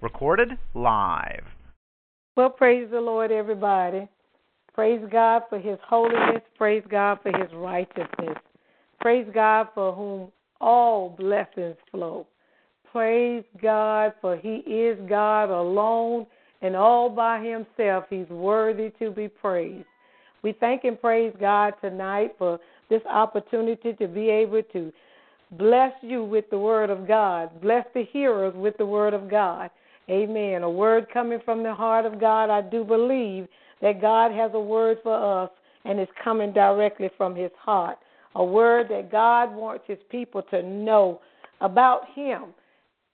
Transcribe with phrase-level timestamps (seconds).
[0.00, 1.44] Recorded live.
[2.36, 4.08] Well, praise the Lord, everybody.
[4.74, 6.42] Praise God for His holiness.
[6.56, 8.38] Praise God for His righteousness.
[9.00, 12.26] Praise God for whom all blessings flow.
[12.92, 16.26] Praise God for He is God alone
[16.62, 18.04] and all by Himself.
[18.10, 19.86] He's worthy to be praised.
[20.42, 22.58] We thank and praise God tonight for
[22.88, 24.92] this opportunity to be able to
[25.52, 29.70] bless you with the Word of God, bless the hearers with the Word of God.
[30.10, 30.64] Amen.
[30.64, 32.50] A word coming from the heart of God.
[32.50, 33.46] I do believe
[33.80, 35.50] that God has a word for us
[35.84, 37.98] and it's coming directly from His heart.
[38.34, 41.20] A word that God wants His people to know
[41.60, 42.46] about Him.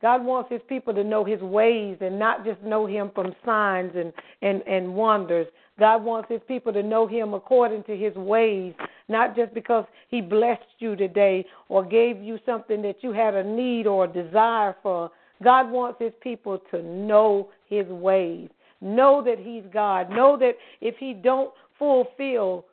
[0.01, 3.93] God wants His people to know His ways and not just know Him from signs
[3.95, 5.47] and, and, and wonders.
[5.79, 8.75] God wants His people to know Him according to His ways,
[9.09, 13.45] not just because He blessed you today or gave you something that you had a
[13.45, 15.11] need or a desire for.
[15.43, 18.49] God wants His people to know His ways.
[18.81, 20.11] Know that He's God.
[20.11, 22.65] Know that if He don't fulfill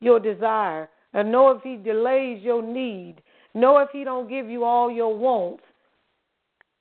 [0.00, 3.16] your desire, and know if He delays your need,
[3.54, 5.62] know if He don't give you all your wants,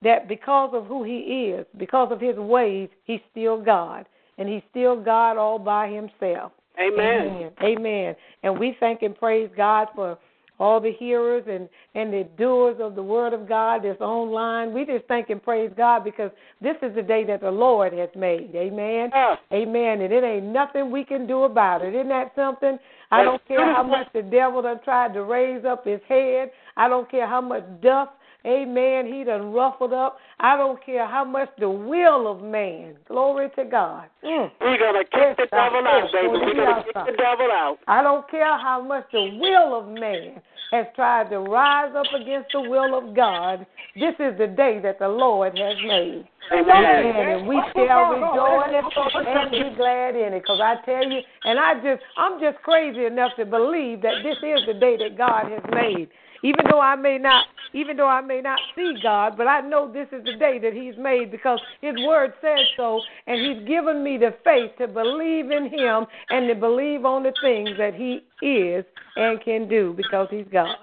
[0.02, 4.06] that because of who He is, because of His ways, He's still God,
[4.38, 6.52] and He's still God all by Himself.
[6.80, 7.28] Amen.
[7.28, 7.52] Amen.
[7.62, 8.16] Amen.
[8.42, 10.18] And we thank and praise God for
[10.60, 14.74] all the hearers and, and the doers of the word of God that's online.
[14.74, 18.10] We just thank and praise God because this is the day that the Lord has
[18.16, 18.56] made.
[18.56, 19.10] Amen.
[19.14, 19.36] Yeah.
[19.52, 20.02] Amen.
[20.02, 21.96] And it ain't nothing we can do about it.
[21.96, 22.78] Isn't that something?
[23.12, 26.50] I don't care how much the devil done tried to raise up his head.
[26.78, 28.12] I don't care how much dust
[28.46, 29.08] Amen.
[29.08, 30.18] He done ruffled up.
[30.40, 32.96] I don't care how much the will of man.
[33.08, 34.06] Glory to God.
[34.24, 34.52] Mm.
[34.60, 36.28] We're to kick the devil out, baby.
[36.28, 37.78] We're to kick the devil out.
[37.88, 42.50] I don't care how much the will of man has tried to rise up against
[42.52, 43.66] the will of God.
[43.96, 46.28] This is the day that the Lord has made.
[46.52, 47.16] Amen.
[47.16, 48.84] And we shall rejoice
[49.16, 50.42] and be glad in it.
[50.42, 54.38] Because I tell you, and I just, I'm just crazy enough to believe that this
[54.38, 56.10] is the day that God has made.
[56.44, 59.92] Even though I may not, even though I may not see God, but I know
[59.92, 64.04] this is the day that He's made because His Word says so, and He's given
[64.04, 68.26] me the faith to believe in Him and to believe on the things that He
[68.46, 68.84] is
[69.16, 70.76] and can do because He's God.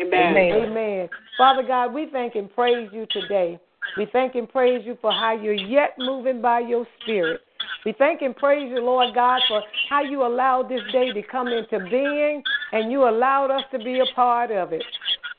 [0.00, 0.36] Amen.
[0.36, 1.08] Amen.
[1.36, 3.58] Father God, we thank and praise you today.
[3.96, 7.40] We thank and praise you for how you're yet moving by your spirit.
[7.84, 11.48] We thank and praise you, Lord God, for how you allowed this day to come
[11.48, 12.42] into being
[12.72, 14.82] and you allowed us to be a part of it.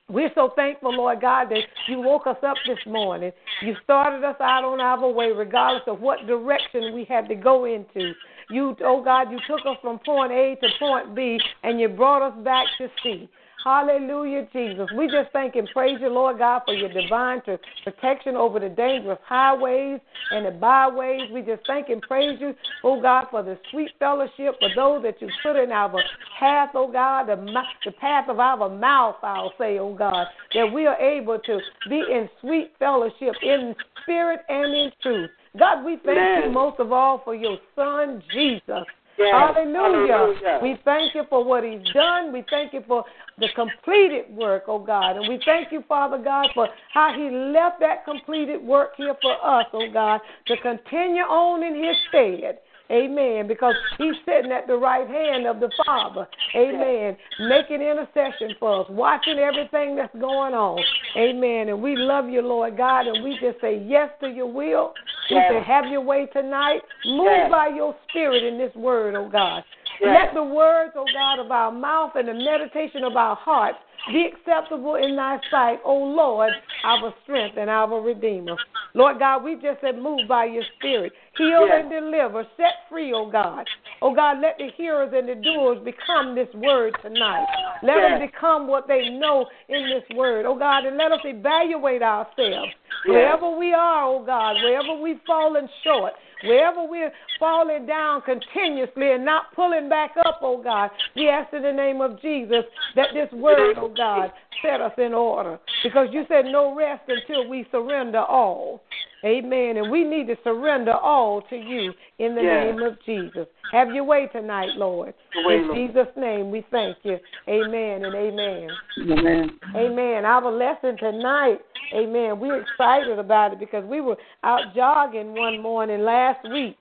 [0.09, 3.31] We're so thankful, Lord God, that you woke us up this morning.
[3.61, 7.65] You started us out on our way, regardless of what direction we had to go
[7.65, 8.13] into.
[8.49, 12.23] You, oh God, you took us from point A to point B, and you brought
[12.23, 13.29] us back to C.
[13.63, 14.87] Hallelujah, Jesus.
[14.95, 17.41] We just thank and praise you, Lord God, for your divine
[17.83, 19.99] protection over the dangerous highways
[20.31, 21.29] and the byways.
[21.33, 25.21] We just thank and praise you, oh God, for the sweet fellowship for those that
[25.21, 26.01] you put in our
[26.39, 27.35] path, oh God, the,
[27.83, 31.59] the path of our mouth, I'll say, oh God, that we are able to
[31.89, 35.29] be in sweet fellowship in spirit and in truth.
[35.57, 36.43] God, we thank Amen.
[36.45, 38.85] you most of all for your son, Jesus.
[39.19, 39.33] Yes.
[39.33, 40.13] Hallelujah.
[40.13, 40.59] Hallelujah.
[40.63, 42.31] We thank you for what he's done.
[42.31, 43.03] We thank you for
[43.37, 45.17] the completed work, oh God.
[45.17, 49.33] And we thank you, Father God, for how he left that completed work here for
[49.33, 52.59] us, oh God, to continue on in his stead.
[52.91, 53.47] Amen.
[53.47, 56.27] Because he's sitting at the right hand of the Father.
[56.55, 57.15] Amen.
[57.41, 60.79] Making intercession for us, watching everything that's going on.
[61.15, 61.69] Amen.
[61.69, 64.93] And we love you, Lord God, and we just say yes to your will.
[65.29, 66.81] We say, have your way tonight.
[67.05, 69.63] Move by your spirit in this word, oh God.
[70.01, 70.27] Yes.
[70.27, 73.77] Let the words, oh God, of our mouth and the meditation of our hearts
[74.11, 76.51] be acceptable in thy sight, O Lord,
[76.85, 78.55] our strength and our redeemer.
[78.93, 81.13] Lord God, we just said move by your spirit.
[81.37, 81.81] Heal Yes.
[81.81, 82.47] and deliver.
[82.57, 83.67] Set free, O God.
[84.01, 87.45] O God, let the hearers and the doers become this word tonight.
[87.83, 88.11] Let Yes.
[88.11, 90.45] them become what they know in this word.
[90.45, 92.73] O God, and let us evaluate ourselves.
[93.05, 96.13] Wherever we are, oh God, wherever we've fallen short,
[96.43, 101.61] wherever we're falling down continuously and not pulling back up, oh God, we ask in
[101.61, 102.63] the name of Jesus
[102.95, 104.31] that this word, oh God,
[104.61, 105.59] set us in order.
[105.83, 108.81] Because you said no rest until we surrender all.
[109.25, 109.77] Amen.
[109.77, 112.65] And we need to surrender all to you in the yes.
[112.65, 113.47] name of Jesus.
[113.71, 115.13] Have your way tonight, Lord.
[115.45, 115.77] Way, in Lord.
[115.77, 117.17] Jesus' name, we thank you.
[117.47, 118.69] Amen and amen.
[119.01, 119.59] Amen.
[119.75, 120.25] Amen.
[120.25, 121.59] Our lesson tonight,
[121.93, 122.39] amen.
[122.39, 126.77] We're excited about it because we were out jogging one morning last week.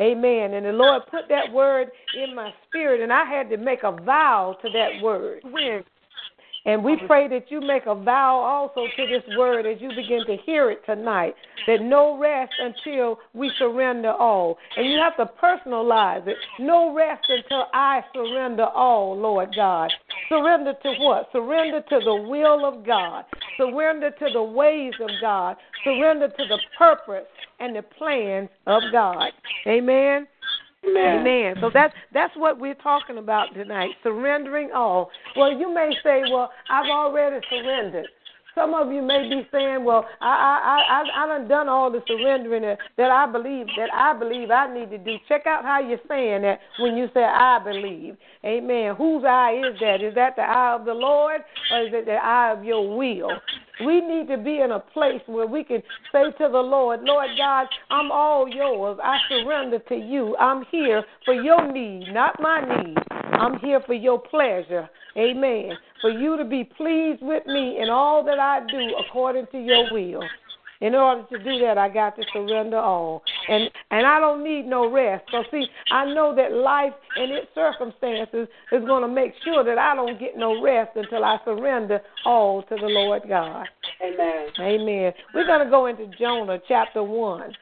[0.00, 0.54] Amen.
[0.54, 3.92] And the Lord put that word in my spirit, and I had to make a
[3.92, 5.42] vow to that word.
[6.64, 10.24] And we pray that you make a vow also to this word as you begin
[10.26, 11.34] to hear it tonight
[11.66, 14.58] that no rest until we surrender all.
[14.76, 16.36] And you have to personalize it.
[16.58, 19.90] No rest until I surrender all, Lord God.
[20.28, 21.28] Surrender to what?
[21.32, 23.24] Surrender to the will of God.
[23.56, 25.56] Surrender to the ways of God.
[25.84, 27.26] Surrender to the purpose
[27.60, 29.30] and the plans of God.
[29.66, 30.26] Amen.
[30.86, 31.20] Amen.
[31.20, 31.56] Amen.
[31.60, 33.90] So that's that's what we're talking about tonight.
[34.02, 35.10] Surrendering all.
[35.36, 38.06] Well, you may say, "Well, I've already surrendered."
[38.54, 42.02] Some of you may be saying, "Well, I I I I done done all the
[42.06, 46.00] surrendering that I believe that I believe I need to do." Check out how you're
[46.08, 48.94] saying that when you say "I believe." Amen.
[48.94, 50.02] Whose eye is that?
[50.02, 51.42] Is that the eye of the Lord
[51.72, 53.32] or is it the eye of your will?
[53.84, 55.82] We need to be in a place where we can
[56.12, 58.98] say to the Lord, Lord God, I'm all yours.
[59.02, 60.36] I surrender to you.
[60.36, 62.96] I'm here for your need, not my need.
[63.10, 64.88] I'm here for your pleasure.
[65.16, 65.70] Amen.
[66.00, 69.92] For you to be pleased with me in all that I do according to your
[69.92, 70.22] will.
[70.80, 74.64] In order to do that, I got to surrender all, and and I don't need
[74.64, 75.24] no rest.
[75.32, 79.76] So see, I know that life and its circumstances is going to make sure that
[79.76, 83.66] I don't get no rest until I surrender all to the Lord God.
[84.00, 84.46] Amen.
[84.60, 85.12] Amen.
[85.34, 87.52] We're going to go into Jonah chapter one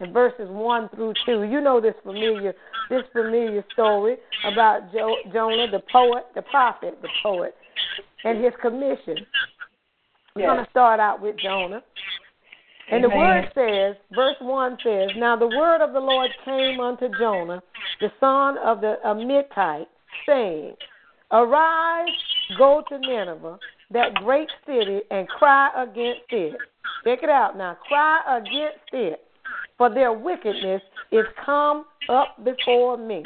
[0.00, 1.42] and verses one through two.
[1.42, 2.54] You know this familiar
[2.88, 4.16] this familiar story
[4.50, 7.54] about jo- Jonah, the poet, the prophet, the poet,
[8.24, 9.16] and his commission.
[10.38, 10.54] We're yes.
[10.54, 11.82] going to start out with Jonah.
[12.92, 13.10] And Amen.
[13.10, 17.60] the word says, verse 1 says, Now the word of the Lord came unto Jonah,
[18.00, 19.88] the son of the Amittite,
[20.26, 20.74] saying,
[21.32, 22.08] Arise,
[22.56, 23.58] go to Nineveh,
[23.90, 26.56] that great city, and cry against it.
[27.04, 27.76] Check it out now.
[27.88, 29.22] Cry against it,
[29.76, 30.80] for their wickedness
[31.10, 33.24] is come up before me.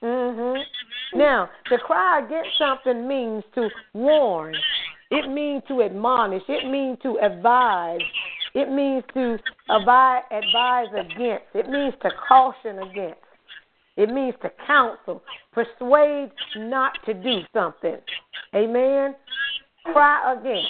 [0.00, 1.18] Mm-hmm.
[1.18, 4.54] Now, to cry against something means to warn,
[5.10, 6.42] it means to admonish.
[6.48, 8.00] It means to advise.
[8.54, 9.38] It means to
[9.70, 11.44] advise, advise against.
[11.54, 13.20] It means to caution against.
[13.96, 15.22] It means to counsel,
[15.52, 17.96] persuade not to do something.
[18.54, 19.14] Amen.
[19.84, 20.68] Cry against.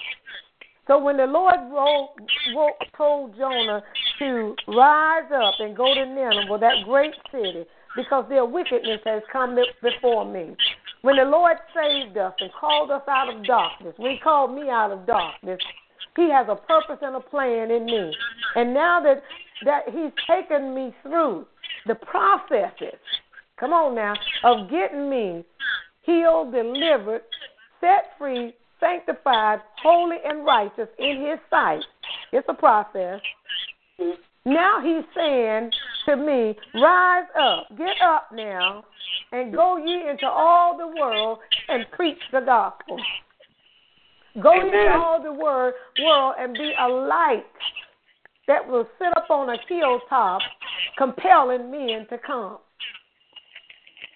[0.87, 2.15] So when the Lord wrote,
[2.55, 3.83] wrote, told Jonah
[4.21, 7.65] to rise up and go to Nineveh, that great city,
[7.97, 10.55] because their wickedness has come before me.
[11.07, 14.71] When the Lord saved us and called us out of darkness, when He called me
[14.71, 15.61] out of darkness,
[16.17, 18.13] He has a purpose and a plan in me.
[18.57, 19.23] And now that
[19.65, 21.47] that He's taken me through
[21.87, 22.99] the processes,
[23.57, 25.45] come on now, of getting me
[26.03, 27.23] healed, delivered,
[27.81, 31.85] set free, sanctified, holy, and righteous in His sight.
[32.33, 33.21] It's a process.
[34.45, 35.71] Now he's saying
[36.07, 38.85] to me, Rise up, get up now,
[39.33, 41.39] and go ye into all the world
[41.69, 42.99] and preach the gospel.
[44.43, 44.67] Go Amen.
[44.67, 47.45] into all the world, world and be a light
[48.47, 50.41] that will sit up on a hilltop,
[50.99, 52.59] compelling men to come.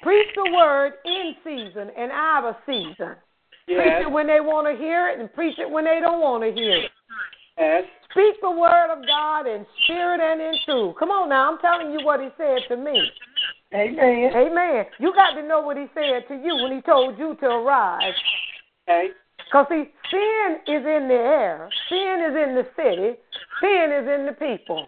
[0.02, 3.16] Preach the word in season and out of season.
[3.66, 3.82] Yes.
[3.82, 6.42] Preach it when they want to hear it and preach it when they don't want
[6.42, 6.90] to hear it.
[7.58, 7.84] Yes.
[8.10, 10.96] Speak the word of God in spirit and in truth.
[10.98, 13.00] Come on now, I'm telling you what he said to me.
[13.72, 14.32] Amen.
[14.34, 14.84] Amen.
[14.98, 18.14] You got to know what he said to you when he told you to arise.
[18.88, 19.08] Okay.
[19.44, 23.18] Because, see, sin is in the air, sin is in the city,
[23.60, 24.86] sin is in the people.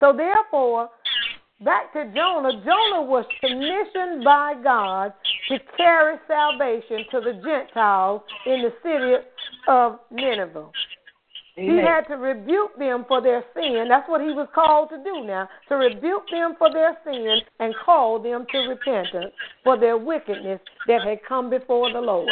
[0.00, 0.90] So, therefore,
[1.64, 5.12] back to Jonah, Jonah was commissioned by God
[5.48, 9.14] to carry salvation to the Gentiles in the city
[9.66, 10.70] of Nineveh.
[11.58, 11.76] Amen.
[11.76, 13.86] He had to rebuke them for their sin.
[13.88, 17.74] That's what he was called to do now to rebuke them for their sin and
[17.84, 19.34] call them to repentance
[19.64, 22.28] for their wickedness that had come before the Lord.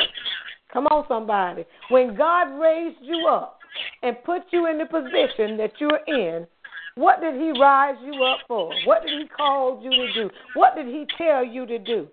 [0.73, 1.65] Come on, somebody.
[1.91, 3.59] When God raised you up
[4.03, 6.47] and put you in the position that you're in,
[6.95, 8.73] what did he rise you up for?
[8.85, 10.31] What did he call you to do?
[10.55, 12.09] What did he tell you to do?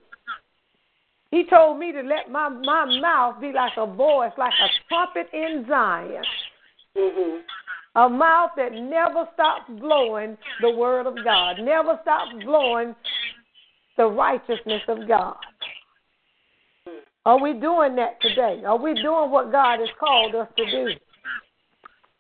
[1.34, 5.34] He told me to let my, my mouth be like a voice, like a trumpet
[5.34, 6.24] in Zion.
[6.96, 7.38] Mm-hmm.
[7.96, 12.94] A mouth that never stops blowing the word of God, never stops blowing
[13.98, 15.38] the righteousness of God.
[17.26, 18.62] Are we doing that today?
[18.64, 20.90] Are we doing what God has called us to do?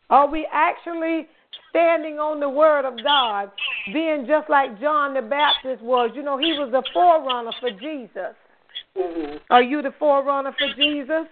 [0.09, 1.27] Are we actually
[1.69, 3.51] standing on the word of God,
[3.93, 6.09] being just like John the Baptist was?
[6.15, 8.35] You know, he was the forerunner for Jesus.
[8.97, 9.37] Mm-hmm.
[9.49, 11.27] Are you the forerunner for Jesus?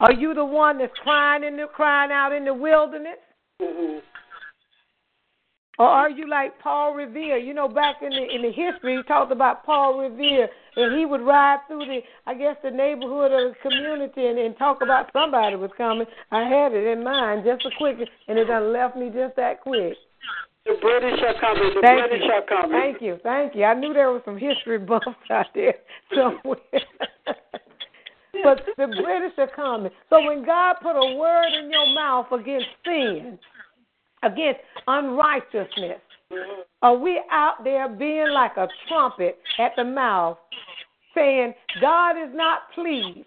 [0.00, 3.18] Are you the one that's crying in the crying out in the wilderness?
[3.60, 3.98] Mm-hmm.
[5.78, 7.36] Or are you like Paul Revere?
[7.38, 11.06] You know, back in the in the history, he talked about Paul Revere, and he
[11.06, 15.10] would ride through the, I guess, the neighborhood or the community and, and talk about
[15.12, 16.06] somebody was coming.
[16.32, 19.60] I had it in mind just a quick, and it done left me just that
[19.60, 19.94] quick.
[20.66, 21.70] The British are coming.
[21.74, 22.32] The Thank British you.
[22.32, 22.78] are coming.
[22.78, 23.64] Thank you, thank you.
[23.64, 25.74] I knew there was some history buffs out there
[26.14, 26.58] somewhere.
[28.44, 29.90] but the British are coming.
[30.10, 33.38] So when God put a word in your mouth against sin,
[34.22, 36.00] against unrighteousness,
[36.82, 40.38] are we out there being like a trumpet at the mouth
[41.14, 43.26] saying, God is not pleased?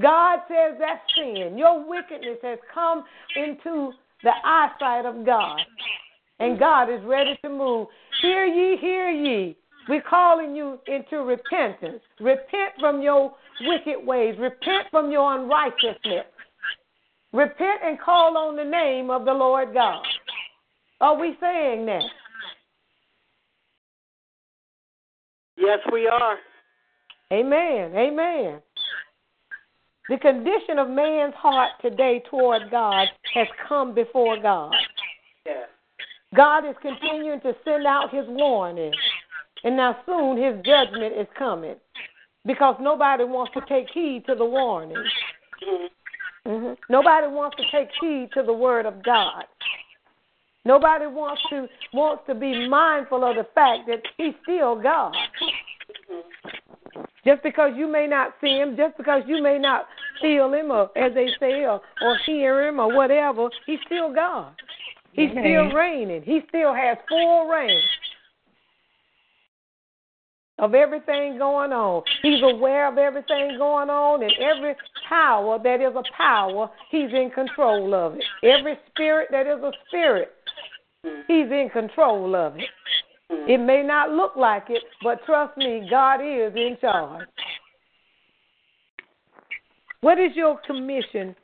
[0.00, 1.56] God says that's sin.
[1.56, 3.04] Your wickedness has come
[3.36, 5.60] into the eyesight of God.
[6.40, 7.88] And God is ready to move.
[8.20, 9.56] Hear ye, hear ye.
[9.88, 12.00] We're calling you into repentance.
[12.20, 14.34] Repent from your wicked ways.
[14.38, 16.26] Repent from your unrighteousness.
[17.32, 20.02] Repent and call on the name of the Lord God.
[21.00, 22.04] Are we saying that?
[25.56, 26.36] Yes, we are.
[27.32, 27.92] Amen.
[27.96, 28.60] Amen.
[30.08, 34.72] The condition of man's heart today toward God has come before God.
[35.46, 35.68] Yes.
[36.34, 38.92] God is continuing to send out his warning.
[39.62, 41.76] And now soon his judgment is coming
[42.46, 44.96] because nobody wants to take heed to the warning.
[45.66, 46.66] Mm-hmm.
[46.66, 49.44] hmm Nobody wants to take heed to the word of God.
[50.66, 55.14] Nobody wants to wants to be mindful of the fact that he's still God.
[57.26, 59.86] Just because you may not see him, just because you may not
[60.20, 64.54] feel him, or as they say, or, or hear him, or whatever, he's still God.
[65.14, 66.22] He's still reigning.
[66.22, 67.80] He still has full reign
[70.58, 72.02] of everything going on.
[72.22, 74.74] He's aware of everything going on, and every
[75.08, 78.24] power that is a power, he's in control of it.
[78.42, 80.32] Every spirit that is a spirit,
[81.26, 82.64] he's in control of it.
[83.30, 87.26] It may not look like it, but trust me, God is in charge.
[90.02, 91.34] What is your commission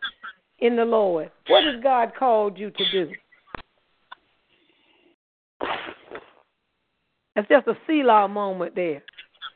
[0.60, 1.30] in the Lord?
[1.48, 3.10] What has God called you to do?
[7.34, 9.02] That's just a Selah moment there.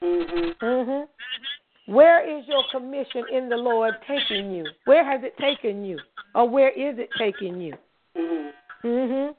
[0.02, 0.64] Mm-hmm.
[0.64, 1.92] Mm-hmm.
[1.92, 4.66] Where is your commission in the Lord taking you?
[4.86, 5.98] Where has it taken you?
[6.34, 7.74] Or where is it taking you?
[8.16, 8.88] Mm-hmm.
[8.88, 9.32] Mm-hmm.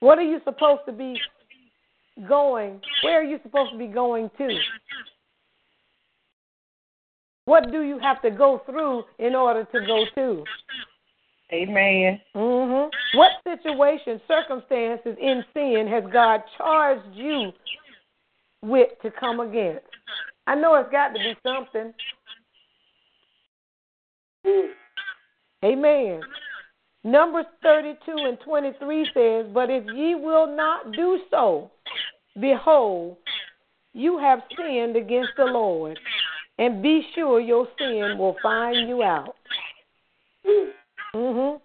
[0.00, 1.18] What are you supposed to be
[2.28, 2.80] going?
[3.02, 4.58] Where are you supposed to be going to?
[7.44, 10.44] What do you have to go through in order to go to?
[11.52, 12.20] Amen.
[12.36, 13.18] Mm-hmm.
[13.18, 17.52] What situation, circumstances in sin has God charged you
[18.62, 19.86] with to come against?
[20.46, 21.94] I know it's got to be something.
[25.64, 26.20] Amen.
[27.04, 31.70] Numbers 32 and 23 says, But if ye will not do so,
[32.40, 33.16] behold,
[33.94, 35.98] you have sinned against the Lord,
[36.58, 39.36] and be sure your sin will find you out.
[41.14, 41.56] Hmm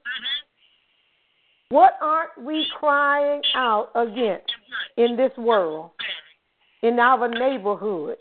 [1.69, 4.51] What aren't we crying out against
[4.97, 5.91] in this world,
[6.81, 8.17] in our neighborhood?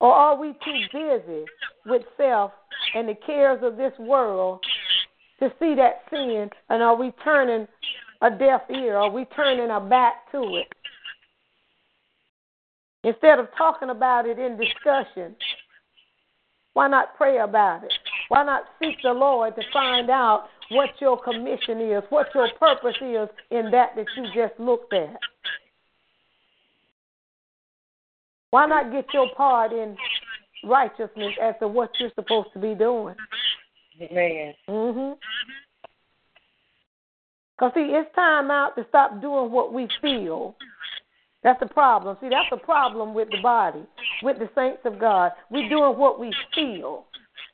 [0.00, 1.44] Or are we too busy
[1.86, 2.52] with self
[2.94, 4.60] and the cares of this world
[5.40, 6.50] to see that sin?
[6.68, 7.66] And are we turning
[8.20, 8.96] a deaf ear?
[8.96, 10.68] Are we turning our back to it?
[13.04, 15.34] Instead of talking about it in discussion,
[16.74, 17.92] why not pray about it?
[18.28, 22.96] Why not seek the Lord to find out what your commission is, what your purpose
[23.00, 25.16] is in that that you just looked at?
[28.50, 29.96] Why not get your part in
[30.64, 33.14] righteousness as to what you're supposed to be doing?
[34.00, 34.54] Amen.
[34.68, 35.18] Mhm.
[37.58, 40.54] Cause see, it's time out to stop doing what we feel.
[41.42, 42.16] That's the problem.
[42.20, 43.84] See, that's the problem with the body,
[44.22, 45.32] with the saints of God.
[45.50, 47.07] We're doing what we feel.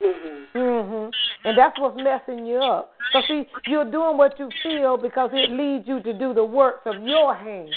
[0.04, 0.58] Mm-hmm.
[0.58, 1.10] Mhm.
[1.44, 2.92] And that's what's messing you up.
[3.12, 6.82] So see, you're doing what you feel because it leads you to do the works
[6.86, 7.74] of your hands.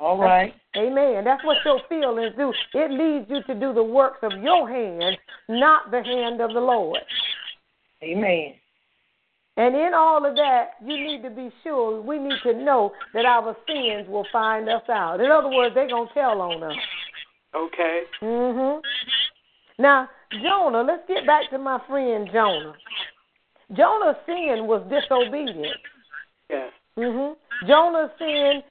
[0.00, 0.54] All right.
[0.76, 1.24] Amen.
[1.24, 2.52] That's what your feelings do.
[2.74, 5.16] It leads you to do the works of your hands,
[5.48, 7.00] not the hand of the Lord.
[8.02, 8.54] Amen.
[9.56, 13.24] And in all of that, you need to be sure, we need to know that
[13.24, 15.20] our sins will find us out.
[15.20, 16.76] In other words, they're going to tell on us.
[17.56, 18.02] Okay.
[18.22, 18.80] Mm-hmm.
[19.82, 22.74] Now, Jonah, let's get back to my friend Jonah.
[23.72, 25.76] Jonah's sin was disobedience.
[26.48, 26.72] Yes.
[26.96, 27.36] Mhm.
[27.66, 28.62] Jonah's sin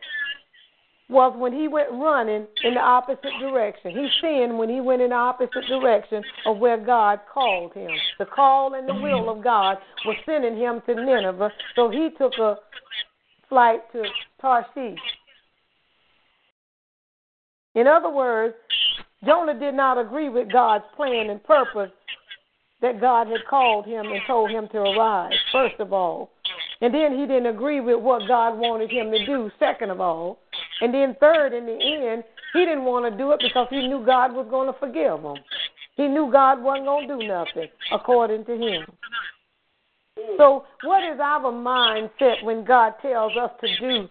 [1.09, 3.91] was when he went running in the opposite direction.
[3.91, 7.91] He sinned when he went in the opposite direction of where God called him.
[8.19, 12.37] The call and the will of God was sending him to Nineveh, so he took
[12.39, 12.59] a
[13.47, 14.03] flight to
[14.41, 14.99] Tarshish.
[17.75, 18.55] In other words,
[19.25, 21.91] Jonah did not agree with God's plan and purpose
[22.81, 26.29] that God had called him and told him to arise, first of all.
[26.81, 30.39] And then he didn't agree with what God wanted him to do, second of all.
[30.81, 34.05] And then, third, in the end, he didn't want to do it because he knew
[34.05, 35.43] God was going to forgive him.
[35.95, 38.85] He knew God wasn't going to do nothing according to him.
[40.37, 44.09] So, what is our mindset when God tells us to do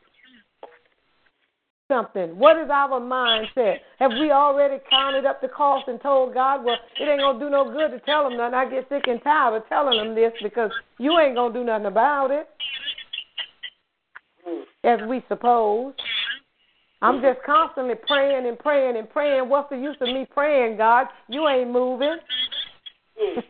[1.89, 2.39] something?
[2.39, 3.77] What is our mindset?
[3.99, 7.45] Have we already counted up the cost and told God, well, it ain't going to
[7.45, 8.55] do no good to tell him nothing.
[8.55, 11.65] I get sick and tired of telling him this because you ain't going to do
[11.65, 12.49] nothing about it,
[14.85, 15.95] as we suppose.
[17.03, 19.49] I'm just constantly praying and praying and praying.
[19.49, 21.07] What's the use of me praying, God?
[21.29, 22.17] You ain't moving.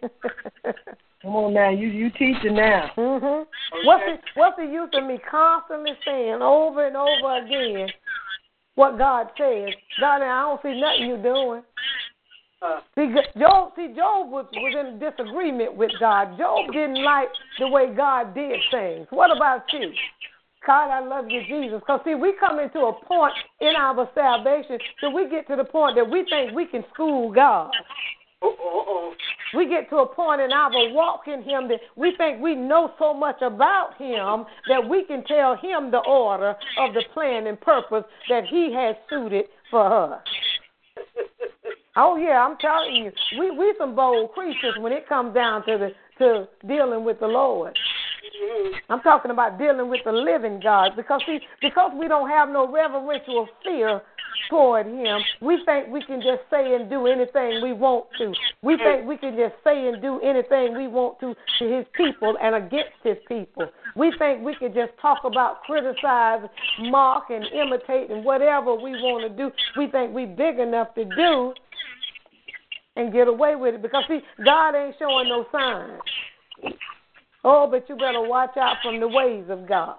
[1.23, 2.91] Come on now, you you teaching now.
[2.97, 3.47] mhm.
[3.85, 7.89] What's the What's the use of me constantly saying over and over again
[8.77, 9.75] what God says?
[10.01, 11.63] God, I don't see nothing you doing.
[12.95, 16.39] See, Job, see, Job was, was in disagreement with God.
[16.39, 17.29] Job didn't like
[17.59, 19.07] the way God did things.
[19.11, 19.93] What about you?
[20.67, 21.79] God, I love you, Jesus.
[21.81, 25.65] Because, see, we come into a point in our salvation that we get to the
[25.65, 27.71] point that we think we can school God.
[29.57, 32.93] We get to a point in our walk in Him that we think we know
[32.99, 37.61] so much about Him that we can tell Him the order of the plan and
[37.61, 40.23] purpose that He has suited for us.
[41.99, 45.79] Oh yeah, I'm telling you, we we some bold creatures when it comes down to
[45.79, 47.73] the to dealing with the Lord.
[47.73, 48.93] Mm-hmm.
[48.93, 52.71] I'm talking about dealing with the living God because see, because we don't have no
[52.71, 54.03] reverential fear
[54.49, 58.33] toward Him, we think we can just say and do anything we want to.
[58.63, 62.37] We think we can just say and do anything we want to to His people
[62.41, 63.69] and against His people.
[63.95, 66.49] We think we can just talk about, criticize,
[66.81, 69.51] mock, and imitate, and whatever we want to do.
[69.77, 71.55] We think we big enough to do
[72.97, 76.01] and get away with it because see, God ain't showing no signs.
[77.45, 79.97] Oh, but you better watch out from the ways of God.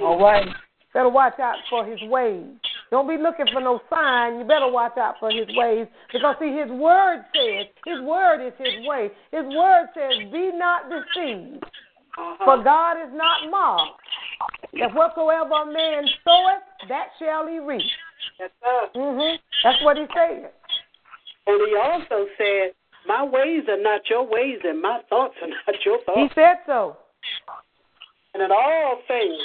[0.00, 0.46] All right.
[0.92, 2.44] Better watch out for his ways.
[2.90, 4.38] Don't be looking for no sign.
[4.38, 5.86] You better watch out for his ways.
[6.12, 9.10] Because see, his word says, his word is his way.
[9.30, 11.64] His word says, be not deceived.
[12.44, 14.00] For God is not mocked.
[14.78, 17.82] That whatsoever a man soweth, that shall he reap.
[18.38, 18.88] Yes, sir.
[18.94, 20.50] hmm That's what he said.
[21.46, 22.72] And he also said,
[23.06, 26.18] My ways are not your ways, and my thoughts are not your thoughts.
[26.18, 26.96] He said so.
[28.34, 29.38] And in all things,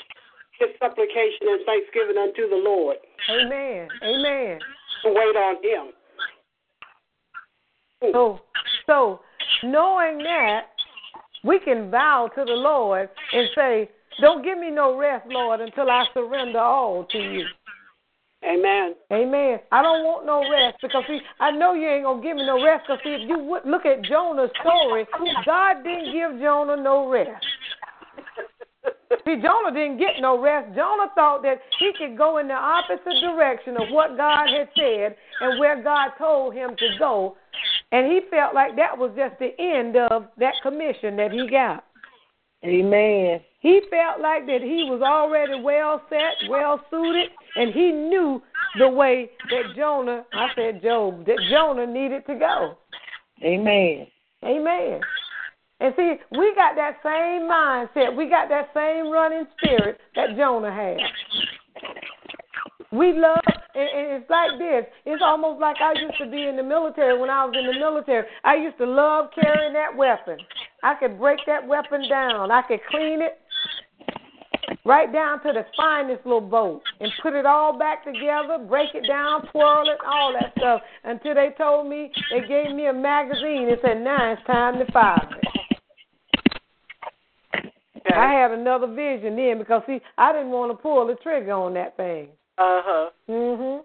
[0.60, 2.98] give supplication and thanksgiving unto the Lord.
[3.30, 3.88] Amen.
[4.04, 4.60] Amen.
[5.06, 5.94] Wait on him.
[8.02, 8.12] Hmm.
[8.12, 8.40] So,
[8.86, 9.20] so
[9.64, 10.68] knowing that,
[11.44, 13.90] we can vow to the Lord and say,
[14.20, 17.46] "Don't give me no rest, Lord, until I surrender all to you."
[18.44, 18.94] Amen.
[19.12, 19.60] Amen.
[19.72, 22.64] I don't want no rest because see, I know you ain't gonna give me no
[22.64, 22.86] rest.
[22.86, 25.06] Because see, if you would look at Jonah's story,
[25.46, 27.44] God didn't give Jonah no rest.
[29.10, 30.76] See, Jonah didn't get no rest.
[30.76, 35.16] Jonah thought that he could go in the opposite direction of what God had said
[35.42, 37.38] and where God told him to go.
[37.92, 41.84] And he felt like that was just the end of that commission that he got.
[42.64, 43.42] Amen.
[43.60, 48.42] He felt like that he was already well set, well suited, and he knew
[48.80, 52.78] the way that Jonah, I said Job, that Jonah needed to go.
[53.44, 54.08] Amen.
[54.44, 55.02] Amen.
[55.80, 58.16] And see, we got that same mindset.
[58.16, 60.98] We got that same running spirit that Jonah had.
[62.92, 63.42] We love,
[63.76, 64.86] and, it's like this.
[65.06, 67.78] It's almost like I used to be in the military when I was in the
[67.78, 68.26] military.
[68.46, 70.38] I used to love carrying that weapon.
[70.82, 72.52] I could break that weapon down.
[72.52, 73.38] I could clean it
[74.86, 79.06] right down to the finest little bolt and put it all back together, break it
[79.08, 83.68] down, twirl it, all that stuff until they told me, they gave me a magazine
[83.68, 85.45] and said, now it's time to fire it.
[88.14, 91.74] I had another vision then because see, I didn't want to pull the trigger on
[91.76, 92.30] that thing.
[92.58, 93.10] Uh huh.
[93.30, 93.84] Mhm.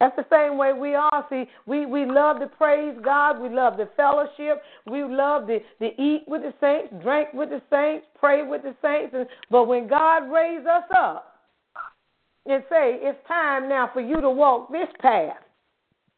[0.00, 1.26] That's the same way we are.
[1.28, 3.38] See, we, we love to praise God.
[3.38, 4.62] We love the fellowship.
[4.90, 8.74] We love to, to eat with the saints, drink with the saints, pray with the
[8.80, 9.14] saints.
[9.14, 11.34] And, but when God raised us up
[12.46, 15.36] and say, it's time now for you to walk this path,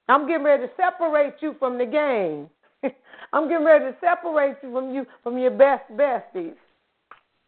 [0.08, 2.48] I'm getting ready to separate you from the game.
[3.32, 6.54] I'm getting ready to separate you from you from your best besties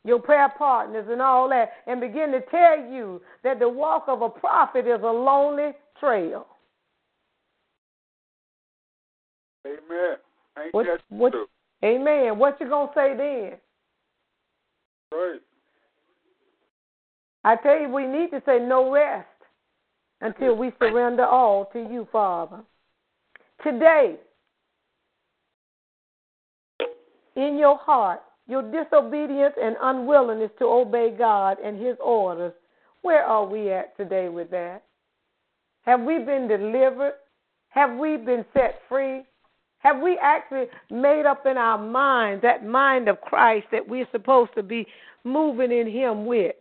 [0.05, 4.21] your prayer partners and all that, and begin to tell you that the walk of
[4.23, 6.47] a prophet is a lonely trail.
[9.67, 10.17] Amen.
[10.59, 10.75] Ain't
[11.09, 11.47] What, true?
[11.83, 12.39] amen.
[12.39, 13.59] What you gonna say then?
[15.11, 15.41] Right.
[17.45, 19.27] I tell you, we need to say no rest
[20.21, 22.61] until we surrender all to you, Father.
[23.63, 24.17] Today,
[27.37, 32.53] in your heart, your disobedience and unwillingness to obey God and His orders,
[33.03, 34.83] where are we at today with that?
[35.83, 37.15] Have we been delivered?
[37.69, 39.23] Have we been set free?
[39.79, 44.53] Have we actually made up in our mind that mind of Christ that we're supposed
[44.55, 44.87] to be
[45.25, 46.55] moving in Him with?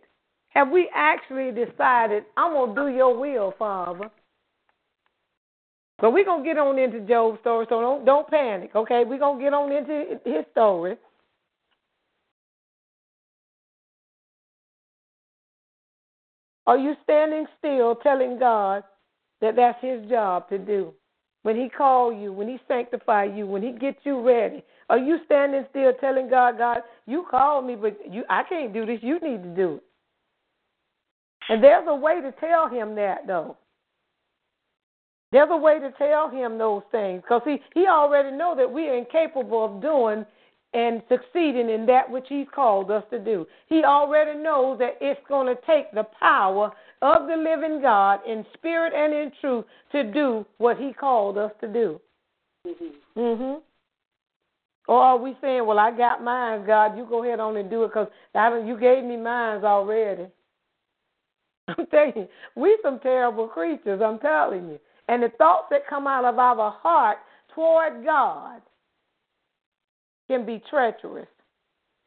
[0.50, 4.10] Have we actually decided, I'm going to do your will, Father?
[6.04, 9.04] But we're to get on into Job's story, so don't, don't panic, okay?
[9.06, 10.98] We're to get on into his story.
[16.66, 18.82] Are you standing still telling God
[19.40, 20.92] that that's his job to do?
[21.42, 25.20] When he call you, when he sanctify you, when he gets you ready, are you
[25.24, 28.98] standing still telling God, God, you called me, but you I can't do this.
[29.00, 29.84] You need to do it.
[31.48, 33.56] And there's a way to tell him that though.
[35.34, 38.86] There's a way to tell him those things because he, he already know that we
[38.86, 40.24] are incapable of doing
[40.74, 43.44] and succeeding in that which he's called us to do.
[43.66, 46.70] He already knows that it's going to take the power
[47.02, 51.50] of the living God in spirit and in truth to do what he called us
[51.62, 52.00] to do.
[52.64, 53.20] Mm-hmm.
[53.20, 53.60] Mhm.
[54.86, 56.96] Or are we saying, "Well, I got mine, God.
[56.96, 58.08] You go ahead on and do it because
[58.64, 60.28] you gave me mine already."
[61.68, 64.00] I'm telling you, we some terrible creatures.
[64.00, 67.18] I'm telling you, and the thoughts that come out of our heart
[67.54, 68.62] toward God
[70.28, 71.28] can be treacherous.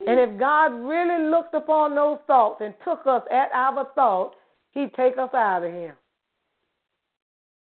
[0.05, 4.35] And if God really looked upon those thoughts and took us at our thought,
[4.71, 5.97] He'd take us out of here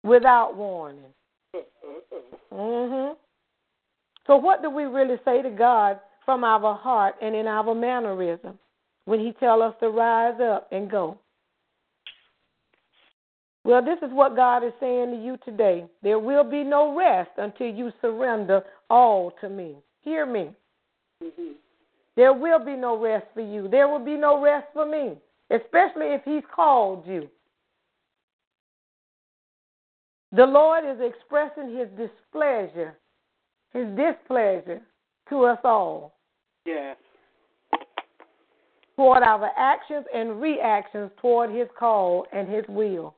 [0.03, 1.13] without warning.
[2.51, 3.17] Mhm.
[4.27, 8.59] So, what do we really say to God from our heart and in our mannerism
[9.05, 11.17] when He tell us to rise up and go?
[13.63, 15.85] Well, this is what God is saying to you today.
[16.01, 19.75] There will be no rest until you surrender all to me.
[20.01, 20.49] Hear me.
[21.23, 21.51] Mm-hmm.
[22.15, 23.67] There will be no rest for you.
[23.67, 25.15] There will be no rest for me,
[25.51, 27.29] especially if He's called you.
[30.33, 32.97] The Lord is expressing His displeasure,
[33.73, 34.81] His displeasure
[35.29, 36.15] to us all
[36.65, 36.97] Yes.
[38.95, 43.15] toward our actions and reactions toward His call and His will.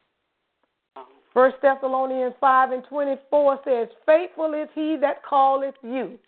[1.34, 6.20] First Thessalonians 5 and 24 says, Faithful is he that calleth you,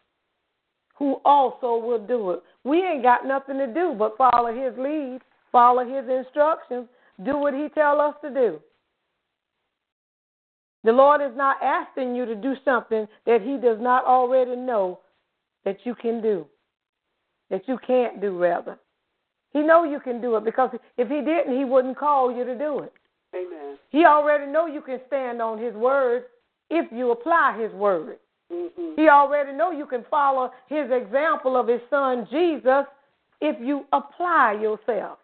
[0.98, 2.44] who also will do it.
[2.64, 5.20] We ain't got nothing to do but follow his lead,
[5.52, 6.88] follow his instructions,
[7.24, 8.60] do what he tell us to do.
[10.84, 15.00] The Lord is not asking you to do something that he does not already know
[15.66, 16.46] that you can do,
[17.50, 18.78] that you can't do, rather.
[19.52, 22.58] He know you can do it because if he didn't, he wouldn't call you to
[22.58, 22.94] do it.
[23.36, 23.78] Amen.
[23.90, 26.24] He already know you can stand on his word
[26.70, 28.18] if you apply his word.
[28.52, 29.02] Mm-hmm.
[29.02, 32.86] He already know you can follow his example of his son Jesus
[33.42, 35.18] if you apply yourself.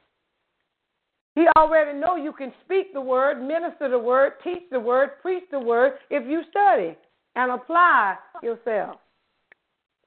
[1.35, 5.43] He already know you can speak the word, minister the word, teach the word, preach
[5.49, 6.97] the word if you study
[7.35, 8.97] and apply yourself.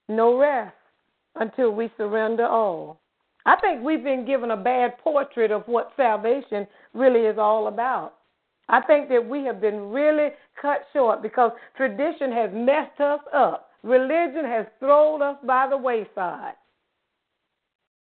[0.09, 0.77] No rest
[1.37, 3.01] until we surrender all.
[3.47, 8.15] I think we've been given a bad portrait of what salvation really is all about.
[8.69, 10.31] I think that we have been really
[10.61, 13.71] cut short because tradition has messed us up.
[13.83, 16.55] Religion has thrown us by the wayside.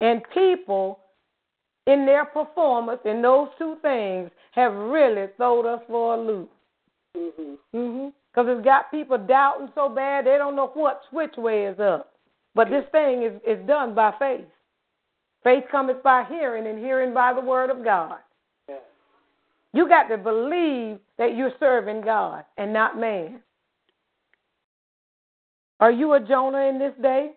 [0.01, 1.01] And people,
[1.89, 6.51] in their performance in those two things, have really thrown us for a loop.
[7.17, 7.77] Mm-hmm.
[7.77, 8.13] Mhm.
[8.33, 12.13] Because it's got people doubting so bad they don't know what which way is up.
[12.55, 14.47] But this thing is, is done by faith.
[15.45, 18.19] Faith cometh by hearing, and hearing by the word of God.
[18.69, 18.81] Yes.
[19.73, 23.41] You got to believe that you're serving God and not man.
[25.81, 27.33] Are you a Jonah in this day?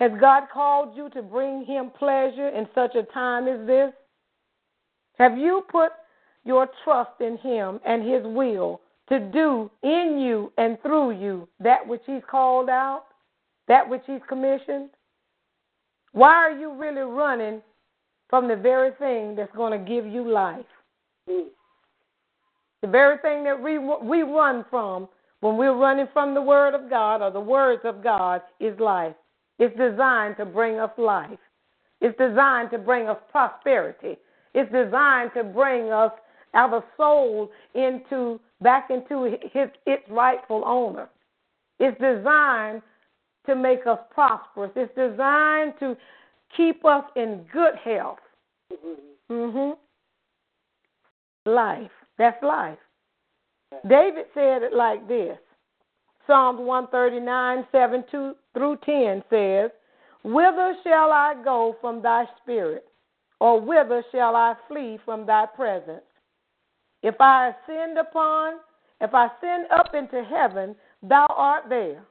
[0.00, 3.92] Has God called you to bring him pleasure in such a time as this?
[5.18, 5.92] Have you put
[6.44, 11.86] your trust in Him and His will to do in you and through you that
[11.86, 13.04] which He's called out,
[13.68, 14.90] that which He's commissioned?
[16.12, 17.62] Why are you really running
[18.28, 20.64] from the very thing that's going to give you life?
[21.26, 25.08] The very thing that we, we run from
[25.40, 29.14] when we're running from the Word of God or the words of God is life.
[29.58, 31.38] It's designed to bring us life.
[32.00, 34.18] It's designed to bring us prosperity.
[34.54, 36.12] It's designed to bring us
[36.54, 41.08] our soul into back into his its rightful owner.
[41.78, 42.82] It's designed
[43.46, 44.70] to make us prosperous.
[44.76, 45.96] It's designed to
[46.56, 48.20] keep us in good health.
[49.28, 49.76] Mhm.
[51.44, 51.92] Life.
[52.18, 52.78] That's life.
[53.86, 55.38] David said it like this.
[56.26, 59.70] Psalms 139, 7 2 through 10 says,
[60.22, 62.86] Whither shall I go from thy spirit?
[63.40, 66.04] Or whither shall I flee from thy presence?
[67.02, 68.60] If I ascend upon,
[69.00, 72.04] if I ascend up into heaven, thou art there.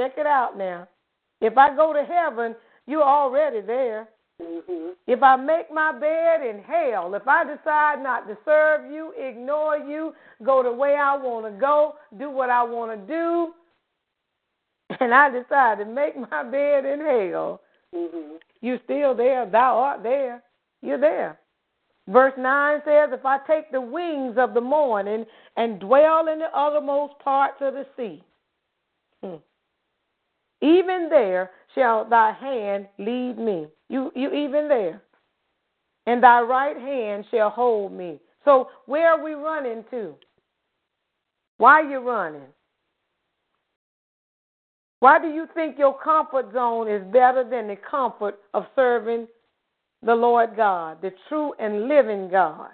[0.00, 0.88] Check it out now.
[1.42, 4.08] If I go to heaven, you're already there.
[4.40, 4.92] Mm-hmm.
[5.06, 9.76] If I make my bed in hell, if I decide not to serve you, ignore
[9.76, 13.52] you, go the way I want to go, do what I want to do,
[15.00, 17.60] and I decide to make my bed in hell,
[17.92, 18.36] Mm-hmm.
[18.60, 19.50] you still there.
[19.50, 20.44] Thou art there.
[20.80, 21.40] You're there.
[22.06, 26.56] Verse 9 says, If I take the wings of the morning and dwell in the
[26.56, 28.22] uttermost parts of the sea,
[29.24, 29.34] hmm,
[30.62, 33.66] even there shall thy hand lead me.
[33.88, 35.02] You, you even there.
[36.06, 38.20] And thy right hand shall hold me.
[38.44, 40.14] So where are we running to?
[41.58, 42.48] Why are you running?
[45.00, 49.28] Why do you think your comfort zone is better than the comfort of serving
[50.02, 52.70] the Lord God, the true and living God?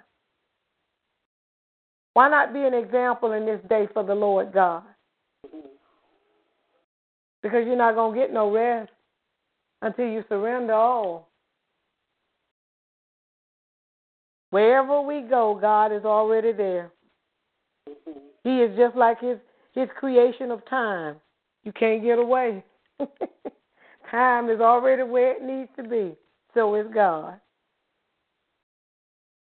[2.13, 4.83] Why not be an example in this day for the Lord God?
[7.43, 8.91] Because you're not going to get no rest
[9.81, 11.29] until you surrender all.
[14.49, 16.91] Wherever we go, God is already there.
[18.43, 19.37] He is just like his
[19.73, 21.17] his creation of time.
[21.63, 22.63] You can't get away.
[24.11, 26.15] time is already where it needs to be.
[26.53, 27.39] So is God.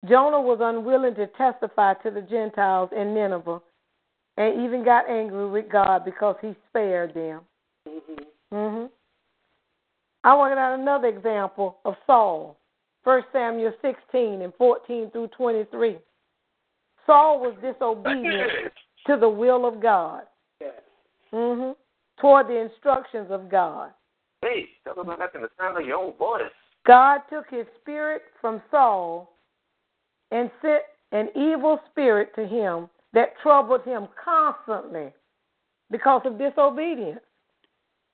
[0.09, 3.61] Jonah was unwilling to testify to the Gentiles in Nineveh
[4.37, 7.41] and even got angry with God because he spared them.
[7.87, 8.85] Hmm
[10.25, 12.59] I want to add another example of Saul.
[13.05, 15.99] 1 Samuel 16 and 14 through 23.
[17.07, 18.73] Saul was disobedient
[19.07, 20.23] to the will of God.
[20.61, 20.75] Yes.
[21.33, 21.73] hmm
[22.21, 23.91] Toward the instructions of God.
[24.43, 26.43] Hey, tell them about the sound of your own voice.
[26.87, 29.37] God took his spirit from Saul
[30.31, 35.13] and sent an evil spirit to him that troubled him constantly
[35.91, 37.21] because of disobedience.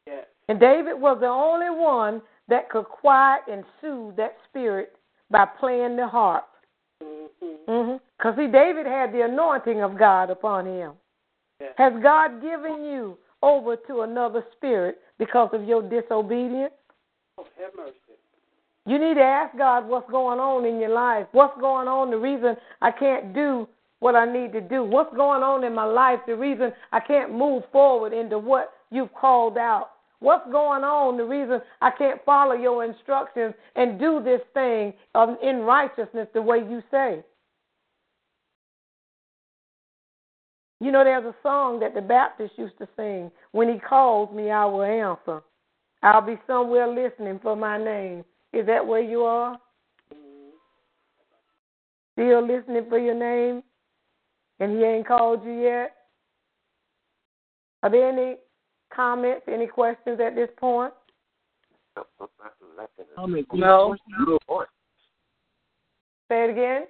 [0.08, 0.24] Yes.
[0.48, 4.96] And David was the only one that could quiet and soothe that spirit
[5.30, 6.46] by playing the harp.
[7.02, 7.96] Mm-hmm.
[8.16, 10.92] Because, see, David had the anointing of God upon him.
[11.60, 11.72] Yes.
[11.76, 16.72] Has God given you over to another spirit because of your disobedience?
[17.36, 17.94] Oh, have mercy.
[18.86, 21.26] You need to ask God what's going on in your life.
[21.32, 23.68] What's going on, the reason I can't do
[24.00, 24.82] what I need to do?
[24.82, 29.12] What's going on in my life, the reason I can't move forward into what you've
[29.12, 29.90] called out?
[30.20, 35.38] What's going on, the reason I can't follow your instructions and do this thing um,
[35.42, 37.22] in righteousness the way you say?
[40.80, 44.50] You know, there's a song that the Baptist used to sing When He calls me,
[44.50, 45.42] I will answer.
[46.02, 48.24] I'll be somewhere listening for my name.
[48.52, 49.58] Is that where you are?
[52.12, 53.62] Still listening for your name?
[54.60, 55.94] And he ain't called you yet?
[57.82, 58.36] Are there any
[58.98, 60.92] comments, any questions at this point?
[63.54, 63.96] No.
[66.28, 66.82] Say it again.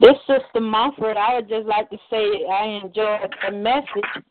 [0.00, 4.24] This Sister Mumford, I would just like to say I enjoyed the message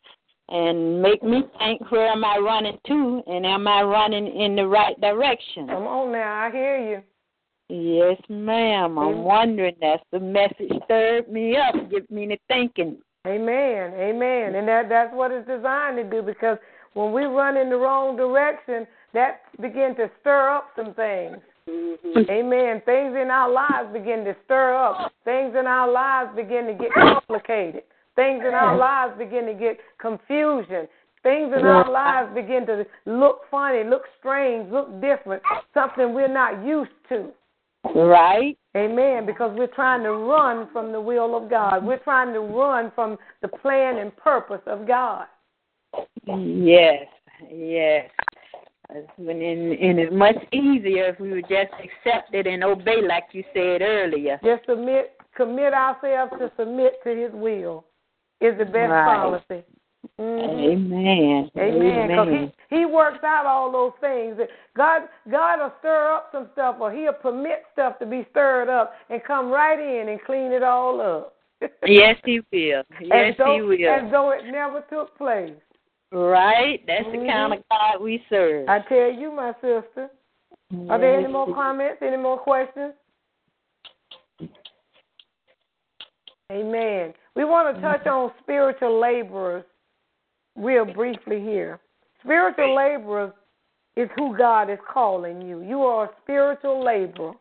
[0.49, 4.67] and make me think where am I running to and am I running in the
[4.67, 5.67] right direction?
[5.67, 7.01] Come on now, I hear you.
[7.69, 8.97] Yes, ma'am.
[8.97, 9.23] I'm mm.
[9.23, 9.75] wondering.
[9.79, 12.97] That's the message stirred me up, get me to thinking.
[13.29, 13.93] Amen.
[13.93, 14.55] Amen.
[14.55, 16.57] And that that's what it's designed to do because
[16.93, 21.37] when we run in the wrong direction, that begin to stir up some things.
[21.69, 22.29] Mm-hmm.
[22.29, 22.81] Amen.
[22.85, 25.11] Things in our lives begin to stir up.
[25.23, 27.83] Things in our lives begin to get complicated.
[28.15, 30.87] Things in our lives begin to get confusion.
[31.21, 36.65] Things in our lives begin to look funny, look strange, look different, something we're not
[36.65, 37.29] used to.
[37.95, 38.57] Right.
[38.79, 39.25] Amen.
[39.25, 41.85] Because we're trying to run from the will of God.
[41.85, 45.25] We're trying to run from the plan and purpose of God.
[46.25, 47.05] Yes.
[47.51, 48.09] Yes.
[48.89, 53.43] And, and it's much easier if we would just accept it and obey, like you
[53.53, 54.39] said earlier.
[54.43, 57.85] Just submit, commit ourselves to submit to His will
[58.41, 59.15] is the best Right.
[59.15, 59.63] policy.
[60.19, 60.71] Mhm.
[60.71, 61.51] Amen.
[61.57, 62.07] Amen.
[62.07, 62.53] Because Amen.
[62.69, 64.37] he, he works out all those things.
[64.75, 68.93] God God will stir up some stuff or he'll permit stuff to be stirred up
[69.09, 71.35] and come right in and clean it all up.
[71.85, 72.83] Yes, he will.
[73.01, 73.89] Yes, though, he will.
[73.89, 75.53] As though it never took place.
[76.11, 76.81] Right?
[76.87, 77.31] That's the Mhm.
[77.31, 78.69] kind of God we serve.
[78.69, 80.09] I tell you, my sister.
[80.89, 82.01] Are there any more comments?
[82.01, 82.93] Any more questions?
[86.51, 87.13] Amen.
[87.35, 89.65] We want to touch on spiritual laborers
[90.59, 91.79] real briefly here.
[92.23, 93.31] Spiritual laborers
[93.95, 95.61] is who God is calling you.
[95.61, 97.33] You are a spiritual laborer.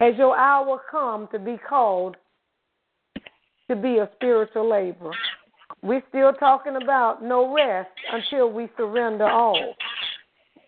[0.00, 2.16] Has your hour come to be called
[3.68, 5.12] to be a spiritual laborer?
[5.82, 9.74] We're still talking about no rest until we surrender all.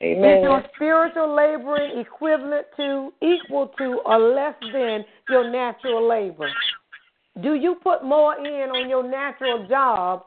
[0.02, 0.38] Amen.
[0.38, 6.48] Is your spiritual laboring equivalent to, equal to, or less than your natural labor?
[7.42, 10.22] Do you put more in on your natural job,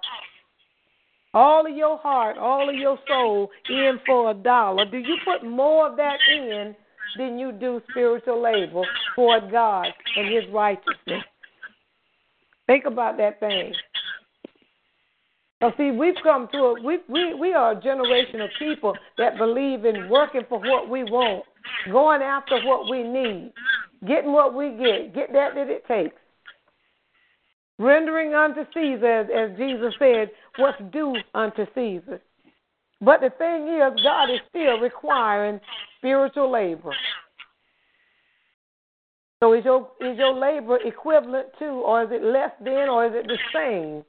[1.34, 4.86] all of your heart, all of your soul in for a dollar?
[4.86, 6.76] Do you put more of that in
[7.18, 8.84] than you do spiritual labor
[9.16, 11.24] toward God and His righteousness?
[12.68, 13.74] Think about that thing.
[15.62, 19.38] Now, see, we've come to a we we we are a generation of people that
[19.38, 21.44] believe in working for what we want,
[21.92, 23.52] going after what we need,
[24.08, 26.16] getting what we get, get that that it takes,
[27.80, 32.22] rendering unto Caesar, as, as Jesus said, what's due unto Caesar.
[33.02, 35.60] But the thing is, God is still requiring
[35.98, 36.92] spiritual labor.
[39.42, 43.14] So is your is your labor equivalent to, or is it less than, or is
[43.16, 44.04] it the same?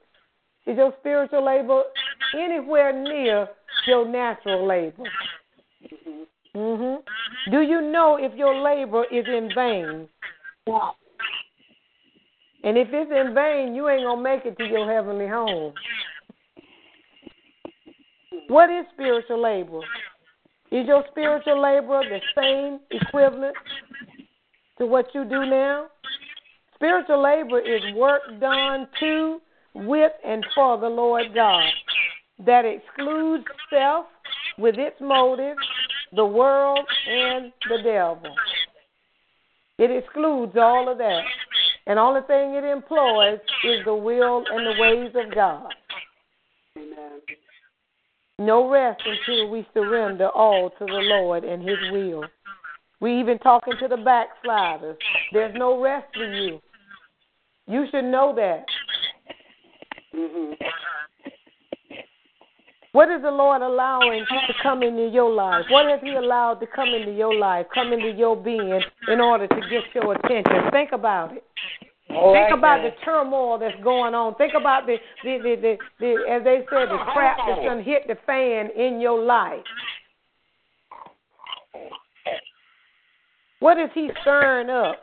[0.71, 1.83] Is your spiritual labor
[2.37, 3.47] anywhere near
[3.87, 5.03] your natural labor?
[6.53, 6.95] hmm
[7.49, 10.09] Do you know if your labor is in vain?
[12.63, 15.73] And if it's in vain, you ain't gonna make it to your heavenly home.
[18.47, 19.79] What is spiritual labor?
[20.71, 23.55] Is your spiritual labor the same equivalent
[24.77, 25.87] to what you do now?
[26.75, 29.39] Spiritual labor is work done to,
[29.73, 31.63] with, and for the Lord God
[32.45, 34.05] that excludes self
[34.57, 35.59] with its motives,
[36.15, 38.33] the world, and the devil.
[39.77, 41.21] It excludes all of that.
[41.87, 45.67] And all the only thing it employs is the will and the ways of God.
[48.39, 52.23] No rest until we surrender all to the Lord and His will.
[52.99, 54.97] We even talking to the backsliders.
[55.33, 56.61] There's no rest for you.
[57.67, 58.65] You should know that.
[60.15, 60.53] Mm-hmm.
[62.93, 65.63] What is the Lord allowing to come into your life?
[65.69, 69.47] What has He allowed to come into your life, come into your being in order
[69.47, 70.69] to get your attention?
[70.71, 71.43] Think about it.
[72.15, 74.35] All Think right, about the turmoil that's going on.
[74.35, 77.63] Think about the, the, the, the, the as they said, the crap that's oh.
[77.63, 79.63] going to hit the fan in your life.
[83.59, 84.97] What is he stirring up?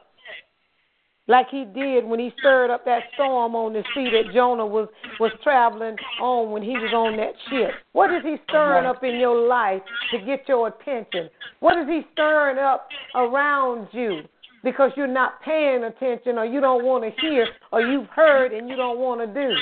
[1.28, 4.88] Like he did when he stirred up that storm on the sea that Jonah was,
[5.20, 7.70] was traveling on when he was on that ship.
[7.92, 11.28] What is he stirring up in your life to get your attention?
[11.60, 14.22] What is he stirring up around you
[14.70, 18.68] because you're not paying attention or you don't want to hear or you've heard and
[18.68, 19.54] you don't want to do?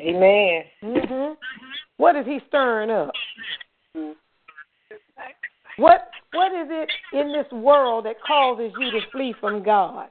[0.00, 0.62] Amen.
[0.80, 1.32] hmm
[1.96, 3.10] What is he stirring up?
[5.78, 10.08] What what is it in this world that causes you to flee from God?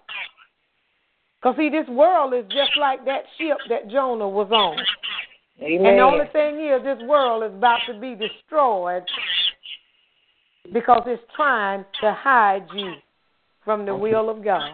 [1.42, 4.78] Because see, this world is just like that ship that Jonah was on.
[5.64, 5.86] Amen.
[5.86, 9.04] And the only thing is, this world is about to be destroyed
[10.72, 12.94] because it's trying to hide you
[13.64, 14.72] from the will of God.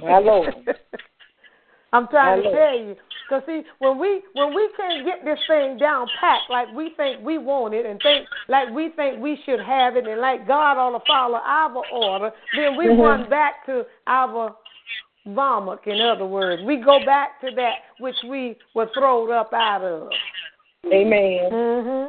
[0.00, 0.54] My Lord.
[1.92, 2.56] I'm trying My to Lord.
[2.56, 2.96] tell you,
[3.28, 7.24] because see, when we when we can't get this thing down packed like we think
[7.24, 10.78] we want it, and think like we think we should have it, and like God
[10.78, 13.02] ought to follow our order, then we Mhm.
[13.02, 14.54] run back to our
[15.26, 15.80] vomit.
[15.86, 20.12] In other words, we go back to that which we were thrown up out of.
[20.92, 21.50] Amen.
[21.50, 22.08] Mhm.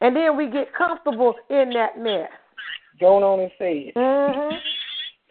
[0.00, 2.30] And then we get comfortable in that mess.
[3.00, 3.94] Going on and say it.
[3.94, 4.60] Mhm.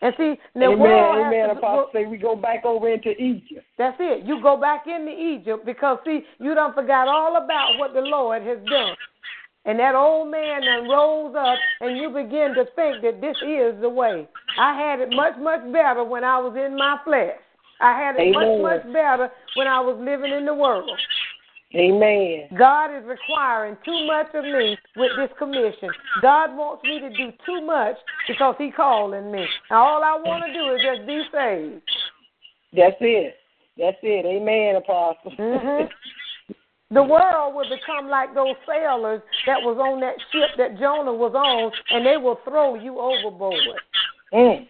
[0.05, 0.79] And see, the Amen.
[0.79, 1.49] world has Amen.
[1.49, 3.65] to- Apostle say we go back over into Egypt.
[3.79, 4.23] That's it.
[4.23, 8.43] You go back into Egypt because see, you done forgot all about what the Lord
[8.43, 8.95] has done.
[9.67, 13.81] and that old man then rose up, and you begin to think that this is
[13.81, 14.27] the way.
[14.59, 17.39] I had it much, much better when I was in my flesh.
[17.81, 18.61] I had it Amen.
[18.61, 20.87] much, much better when I was living in the world.
[21.73, 22.47] Amen.
[22.57, 25.89] God is requiring too much of me with this commission.
[26.21, 27.95] God wants me to do too much
[28.27, 29.45] because He calling me.
[29.69, 31.81] And all I want to do is just be saved.
[32.71, 33.35] That's it.
[33.77, 34.25] That's it.
[34.25, 35.31] Amen, Apostle.
[35.37, 35.89] Mhm.
[36.91, 41.33] The world will become like those sailors that was on that ship that Jonah was
[41.33, 43.57] on, and they will throw you overboard.
[44.31, 44.67] Mm.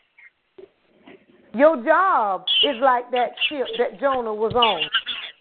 [1.54, 4.82] Your job is like that ship that Jonah was on.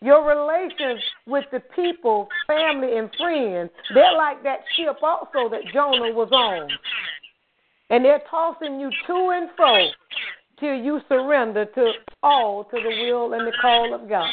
[0.05, 6.13] Your relations with the people, family, and friends, they're like that ship also that Jonah
[6.13, 6.69] was on.
[7.89, 9.87] And they're tossing you to and fro
[10.61, 11.93] till you surrender to
[12.23, 14.29] all to the will and the call of God.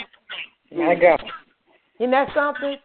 [0.75, 1.23] My God.
[2.01, 2.75] Isn't that something?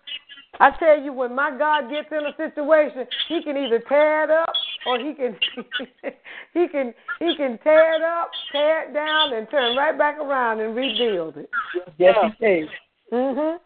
[0.60, 4.30] I tell you, when my God gets in a situation, He can either tear it
[4.30, 4.52] up
[4.86, 5.36] or He can
[6.54, 10.60] He can He can tear it up, tear it down, and turn right back around
[10.60, 11.50] and rebuild it.
[11.98, 12.68] Yes, He can.
[13.12, 13.58] Mhm.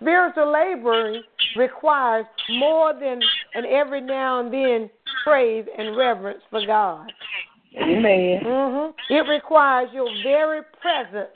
[0.00, 1.22] Spiritual laboring
[1.56, 3.20] requires more than
[3.54, 4.90] an every now and then
[5.24, 7.12] praise and reverence for God.
[7.76, 8.40] Amen.
[8.44, 8.94] Mhm.
[9.10, 11.30] It requires your very presence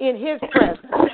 [0.00, 1.12] in His presence.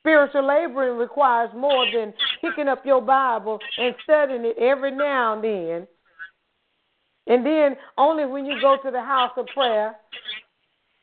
[0.00, 5.44] Spiritual laboring requires more than picking up your Bible and studying it every now and
[5.44, 5.88] then.
[7.26, 9.94] And then only when you go to the house of prayer,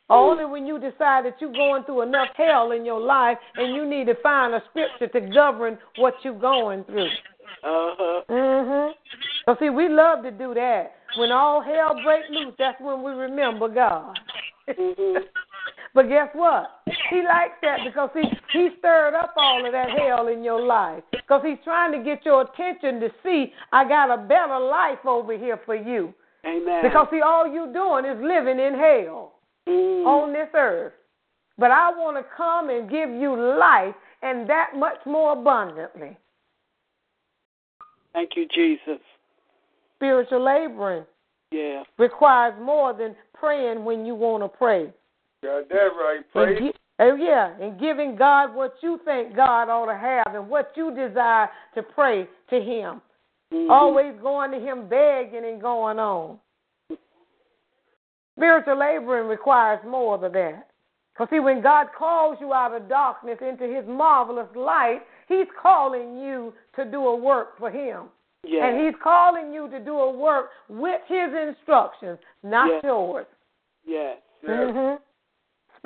[0.09, 3.85] only when you decide that you're going through enough hell in your life and you
[3.85, 7.09] need to find a scripture to govern what you're going through.
[7.63, 8.21] Uh huh.
[8.29, 8.93] Mhm.
[9.45, 10.95] So see, we love to do that.
[11.17, 14.19] When all hell breaks loose, that's when we remember God.
[14.67, 15.23] Mhm.
[15.93, 16.83] But guess what?
[17.09, 21.03] He likes that because he he stirred up all of that hell in your life.
[21.11, 25.37] Because he's trying to get your attention to see I got a better life over
[25.37, 26.13] here for you.
[26.45, 26.81] Amen.
[26.83, 29.33] Because see, all you doing is living in hell
[29.67, 30.05] Mm.
[30.05, 30.93] on this earth.
[31.57, 36.15] But I want to come and give you life and that much more abundantly.
[38.13, 38.99] Thank you, Jesus.
[39.95, 41.05] Spiritual laboring
[41.51, 41.83] Yeah.
[41.97, 44.93] requires more than praying when you want to pray.
[45.43, 46.31] Got that right.
[46.31, 46.73] Praise.
[46.99, 50.93] Oh yeah, and giving God what you think God ought to have and what you
[50.93, 53.01] desire to pray to Him.
[53.53, 53.69] Mhm.
[53.69, 56.39] Always going to Him begging and going on.
[58.37, 60.67] Spiritual laboring requires more than that.
[61.13, 66.17] Because, see, when God calls you out of darkness into His marvelous light, He's calling
[66.19, 68.09] you to do a work for Him.
[68.43, 68.67] Yeah.
[68.67, 72.83] And He's calling you to do a work with His instructions, not Yes.
[72.83, 73.25] yours.
[73.85, 74.17] Yes.
[74.45, 74.95] hmm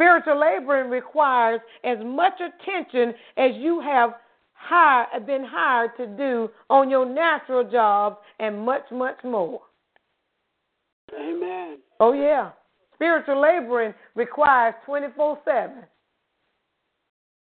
[0.02, 4.14] Spiritual laboring requires as much attention as you have
[4.54, 9.62] hired, been hired to do on your natural jobs and much, much more.
[11.14, 11.78] Amen.
[12.00, 12.50] Oh, yeah.
[12.96, 15.70] Spiritual laboring requires 24 7.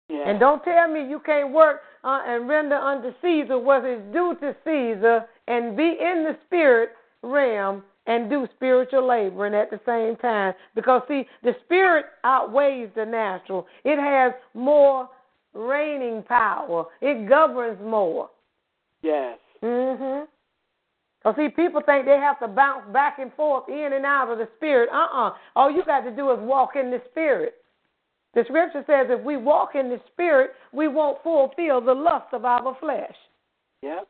[0.07, 0.29] Yeah.
[0.29, 4.33] And don't tell me you can't work uh, and render unto Caesar what is due
[4.39, 6.91] to Caesar and be in the spirit
[7.21, 10.53] realm and do spiritual laboring at the same time.
[10.75, 15.09] Because, see, the spirit outweighs the natural, it has more
[15.53, 18.29] reigning power, it governs more.
[19.01, 19.37] Yes.
[19.63, 20.25] Mm-hmm.
[21.19, 24.37] Because, see, people think they have to bounce back and forth in and out of
[24.37, 24.89] the spirit.
[24.93, 27.55] Uh uh All you got to do is walk in the spirit.
[28.35, 32.45] The scripture says if we walk in the spirit, we won't fulfill the lust of
[32.45, 33.15] our flesh.
[33.81, 34.07] Yep.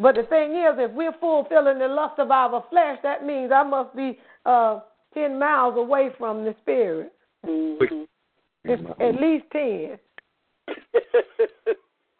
[0.00, 3.62] But the thing is, if we're fulfilling the lust of our flesh, that means I
[3.62, 4.80] must be uh,
[5.12, 7.12] 10 miles away from the spirit.
[7.46, 8.06] Mhm.
[8.66, 9.98] At least 10,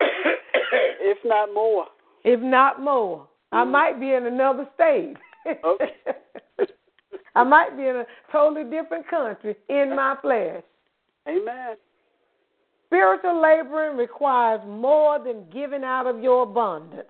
[0.00, 1.86] if not more.
[2.24, 3.28] if not more.
[3.52, 5.16] I might be in another state.
[5.46, 5.94] Okay.
[7.34, 10.62] I might be in a totally different country in my flesh.
[11.28, 11.76] Amen.
[12.86, 17.08] Spiritual laboring requires more than giving out of your abundance.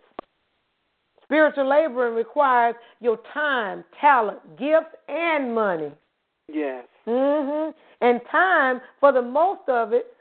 [1.31, 5.93] Spiritual laboring requires your time, talent, gifts, and money.
[6.53, 6.85] Yes.
[7.05, 7.71] hmm
[8.01, 10.13] And time, for the most of it,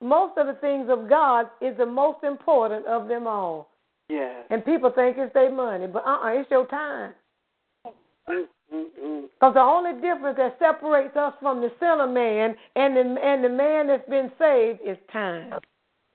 [0.00, 3.68] most of the things of God is the most important of them all.
[4.08, 4.46] Yes.
[4.48, 7.12] And people think it's their money, but uh uh it's your time.
[8.26, 13.50] Because the only difference that separates us from the sinner man and the, and the
[13.50, 15.52] man that's been saved is time.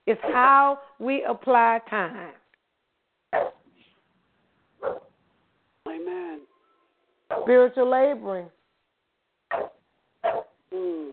[0.07, 2.31] It's how we apply time.
[5.89, 6.41] Amen.
[7.43, 8.49] Spiritual laboring.
[10.73, 11.11] Mm.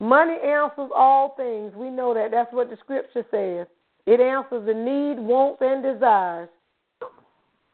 [0.00, 1.72] Money answers all things.
[1.74, 2.30] We know that.
[2.30, 3.66] That's what the scripture says.
[4.06, 6.48] It answers the need, wants, and desires.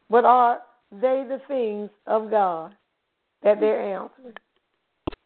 [0.09, 2.73] But are they the things of God
[3.43, 4.33] that they're answering?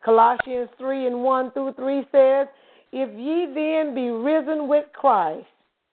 [0.03, 2.47] Colossians 3 and 1 through 3 says,
[2.91, 5.47] If ye then be risen with Christ,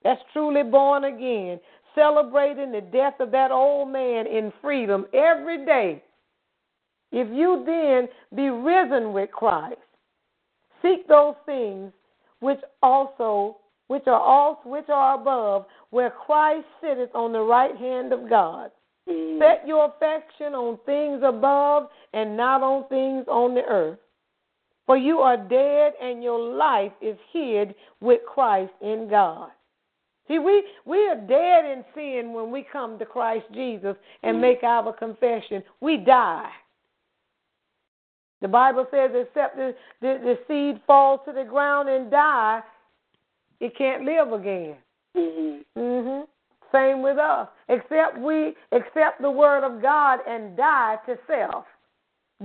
[0.05, 1.59] that's truly born again,
[1.95, 6.03] celebrating the death of that old man in freedom every day.
[7.11, 9.76] If you then be risen with Christ,
[10.80, 11.93] seek those things
[12.40, 18.12] which also which are also which are above, where Christ sitteth on the right hand
[18.12, 18.70] of God.
[19.07, 19.38] Mm.
[19.38, 23.99] Set your affection on things above and not on things on the earth.
[24.86, 29.51] For you are dead and your life is hid with Christ in God.
[30.29, 34.62] See, we, we are dead in sin when we come to Christ Jesus and make
[34.62, 35.62] our confession.
[35.81, 36.49] We die.
[38.41, 42.61] The Bible says, except the, the, the seed falls to the ground and die,
[43.61, 44.77] it can't live again.
[45.16, 45.81] Mm-hmm.
[45.81, 46.25] Mm-hmm.
[46.73, 47.49] Same with us.
[47.68, 51.64] Except we accept the word of God and die to self,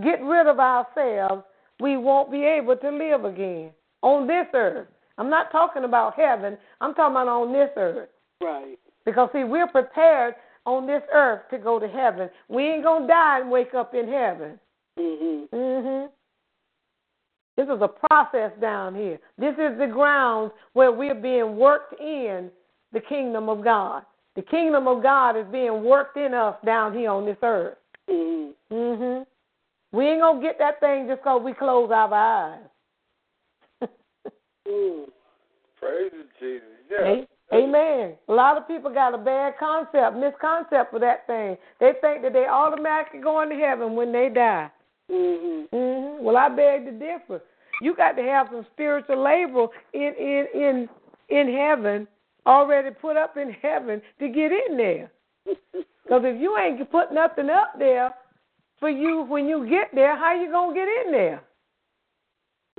[0.03, 1.43] get rid of ourselves,
[1.79, 3.71] we won't be able to live again
[4.01, 4.87] on this earth.
[5.17, 6.57] I'm not talking about heaven.
[6.81, 8.09] I'm talking about on this earth.
[8.41, 8.77] Right.
[9.05, 12.29] Because see, we're prepared on this earth to go to heaven.
[12.49, 14.59] We ain't gonna die and wake up in heaven.
[14.97, 15.49] Mhm.
[15.49, 16.09] Mhm.
[17.55, 19.19] This is a process down here.
[19.37, 22.51] This is the ground where we're being worked in
[22.91, 24.05] the kingdom of God.
[24.35, 27.77] The kingdom of God is being worked in us down here on this earth.
[28.07, 28.53] Mhm.
[28.71, 29.25] Mhm.
[29.91, 32.69] We ain't gonna get that thing just because we close our eyes.
[35.79, 36.67] Praise Jesus.
[36.89, 37.21] Yeah.
[37.53, 38.15] Amen.
[38.27, 41.57] A lot of people got a bad concept, misconcept for that thing.
[41.79, 44.69] They think that they automatically going to heaven when they die.
[45.09, 45.69] Mhm.
[45.69, 46.23] Mm-hmm.
[46.23, 47.41] Well, I beg to differ.
[47.81, 50.89] You got to have some spiritual labor in in in
[51.29, 52.07] in heaven
[52.45, 55.11] already put up in heaven to get in there.
[56.07, 58.13] Because if you ain't put nothing up there
[58.79, 61.41] for you when you get there, how you gonna get in there?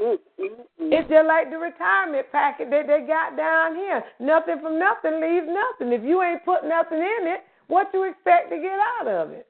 [0.01, 0.93] Mm-hmm.
[0.93, 4.05] It's just like the retirement packet that they got down here.
[4.21, 5.93] Nothing from nothing leaves nothing.
[5.93, 9.31] If you ain't put nothing in it, what do you expect to get out of
[9.31, 9.47] it?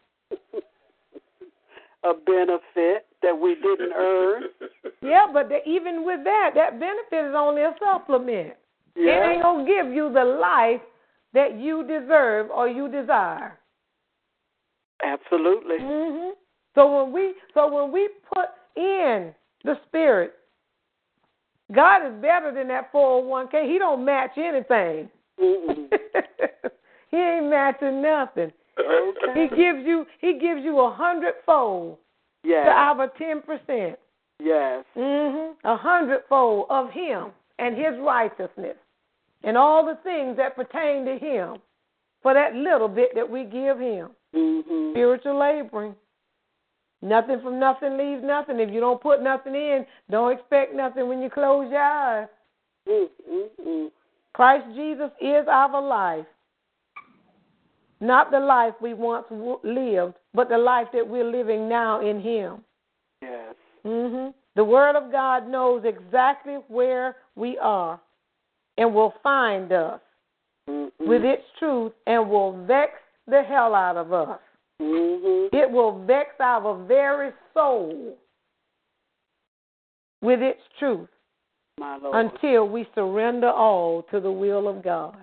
[2.04, 4.44] A benefit that we didn't earn.
[5.02, 8.54] Yeah, but the, even with that, that benefit is only a supplement.
[8.96, 10.80] It ain't gonna give you the life
[11.34, 13.58] that you deserve or you desire.
[15.04, 15.76] Absolutely.
[15.78, 16.30] hmm
[16.74, 19.34] So when we so when we put in
[19.68, 20.34] the spirit,
[21.74, 23.70] God is better than that 401k.
[23.70, 25.08] He don't match anything.
[27.10, 28.52] He ain't matching nothing.
[28.78, 29.32] Okay.
[29.34, 31.96] He gives you he gives you a hundredfold
[32.44, 32.66] Yes.
[32.66, 33.98] to our ten percent.
[34.38, 34.84] Yes.
[34.94, 35.54] Mhm.
[35.64, 38.76] A hundredfold of him and his righteousness
[39.42, 41.56] and all the things that pertain to him
[42.22, 44.10] for that little bit that we give him.
[44.34, 44.92] Mhm.
[44.92, 45.96] Spiritual laboring.
[47.00, 48.58] Nothing from nothing leaves nothing.
[48.58, 52.28] If you don't put nothing in, don't expect nothing when you close your eyes.
[52.88, 53.90] Mm-mm-mm.
[54.32, 56.26] Christ Jesus is our life.
[58.00, 62.20] Not the life we once w- lived, but the life that we're living now in
[62.20, 62.58] Him.
[63.22, 63.54] Yes.
[63.84, 64.30] Mm-hmm.
[64.56, 68.00] The Word of God knows exactly where we are
[68.76, 70.00] and will find us
[70.68, 71.08] Mm-hmm.
[71.08, 72.92] with its truth and will vex
[73.26, 74.38] the hell out of us.
[74.80, 75.56] Mm-hmm.
[75.56, 78.16] It will vex our very soul
[80.20, 81.08] with its truth
[81.78, 82.26] My Lord.
[82.26, 85.16] until we surrender all to the will of God.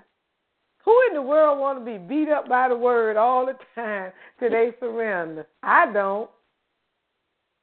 [0.84, 4.12] Who in the world want to be beat up by the word all the time
[4.40, 5.48] till they surrender?
[5.64, 6.30] I don't.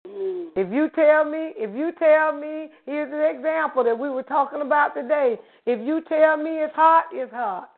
[0.06, 0.48] Mm.
[0.56, 4.60] If you tell me, if you tell me, here's an example that we were talking
[4.60, 5.38] about today.
[5.66, 7.70] If you tell me it's hot, it's hot.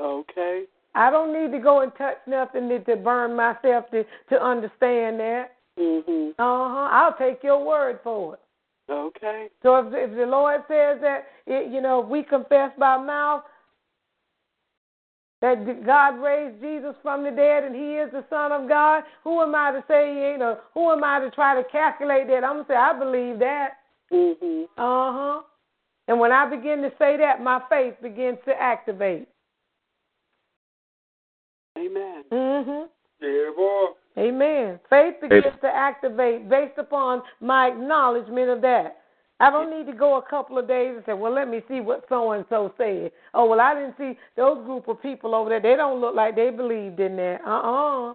[0.00, 0.64] Okay.
[0.94, 5.18] I don't need to go and touch nothing to, to burn myself to to understand
[5.20, 5.52] that.
[5.78, 6.30] Mhm.
[6.30, 6.88] Uh huh.
[6.90, 8.40] I'll take your word for it.
[8.90, 9.48] Okay.
[9.62, 13.42] So if if the Lord says that it, you know we confess by mouth
[15.40, 19.42] that God raised Jesus from the dead and He is the Son of God, who
[19.42, 20.42] am I to say He ain't?
[20.42, 22.44] Or who am I to try to calculate that?
[22.44, 23.78] I'm gonna say I believe that.
[24.12, 24.64] Mhm.
[24.78, 25.42] Uh huh.
[26.06, 29.26] And when I begin to say that, my faith begins to activate.
[31.76, 32.24] Amen.
[32.30, 32.88] Mhm.
[33.20, 33.86] Yeah, boy.
[34.16, 34.78] Amen.
[34.88, 39.00] Faith begins to activate based upon my acknowledgement of that.
[39.40, 41.80] I don't need to go a couple of days and say, well, let me see
[41.80, 43.10] what so and so said.
[43.34, 45.60] Oh, well, I didn't see those group of people over there.
[45.60, 47.40] They don't look like they believed in that.
[47.44, 48.14] Uh uh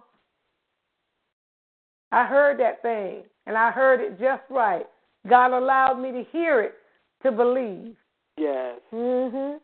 [2.12, 4.86] I heard that thing, and I heard it just right.
[5.28, 6.74] God allowed me to hear it
[7.22, 7.94] to believe.
[8.36, 8.80] Yes.
[8.90, 9.58] hmm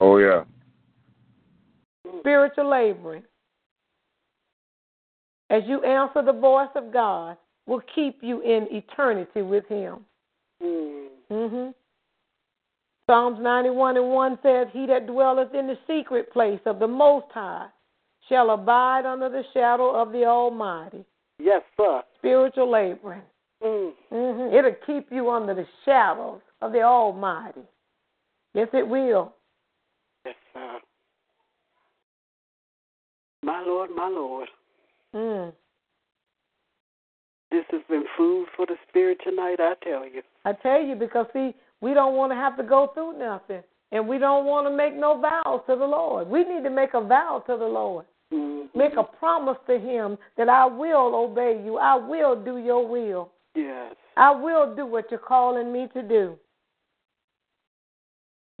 [0.00, 0.44] Oh, yeah.
[2.20, 3.24] spiritual laboring,
[5.50, 7.36] as you answer the voice of God,
[7.66, 9.98] will keep you in eternity with Him.
[10.62, 11.70] Mm-hmm.
[13.06, 17.26] Psalms 91 and 1 says, He that dwelleth in the secret place of the Most
[17.32, 17.68] High
[18.28, 21.04] shall abide under the shadow of the Almighty.
[21.38, 22.02] Yes, sir.
[22.18, 23.22] Spiritual laboring.
[23.62, 23.92] Mm.
[24.12, 24.56] Mm-hmm.
[24.56, 27.62] It'll keep you under the shadows of the Almighty.
[28.54, 29.34] Yes, it will.
[30.24, 30.78] Yes, sir.
[33.42, 34.48] My Lord, my Lord.
[35.14, 35.52] Mm.
[37.50, 40.22] This has been food for the spirit tonight, I tell you.
[40.44, 43.62] I tell you, because see, we don't want to have to go through nothing.
[43.90, 46.28] And we don't want to make no vows to the Lord.
[46.28, 48.04] We need to make a vow to the Lord.
[48.32, 48.78] Mm-hmm.
[48.78, 51.78] Make a promise to Him that I will obey you.
[51.78, 53.30] I will do your will.
[53.54, 53.94] Yes.
[54.18, 56.36] I will do what you're calling me to do.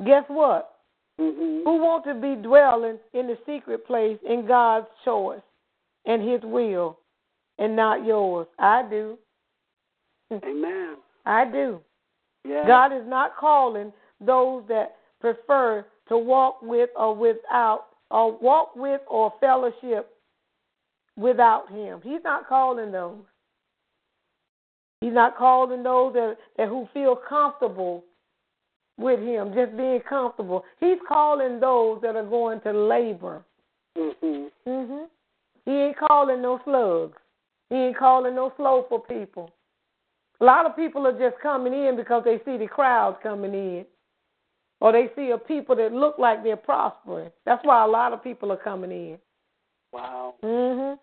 [0.06, 0.76] Guess what?
[1.20, 1.64] Mm-hmm.
[1.64, 5.42] Who want to be dwelling in the secret place in God's choice
[6.06, 6.98] and His will
[7.58, 8.46] and not yours?
[8.58, 9.18] I do.
[10.32, 10.96] Amen.
[11.24, 11.80] I do.
[12.46, 12.66] Yes.
[12.66, 19.00] God is not calling those that prefer to walk with or without or walk with
[19.06, 20.14] or fellowship
[21.16, 22.00] without him.
[22.02, 23.18] He's not calling those.
[25.00, 28.04] He's not calling those that, that who feel comfortable
[28.98, 30.64] with him, just being comfortable.
[30.80, 33.44] He's calling those that are going to labor.
[33.96, 34.50] Mhm.
[34.66, 35.08] Mhm.
[35.68, 37.18] He ain't calling no slugs.
[37.68, 39.50] He ain't calling no slowful people.
[40.40, 43.84] A lot of people are just coming in because they see the crowds coming in.
[44.80, 47.30] Or they see a people that look like they're prospering.
[47.44, 49.18] That's why a lot of people are coming in.
[49.92, 50.36] Wow.
[50.42, 50.98] Mhm.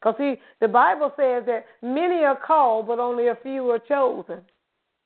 [0.00, 4.42] Because see, the Bible says that many are called, but only a few are chosen.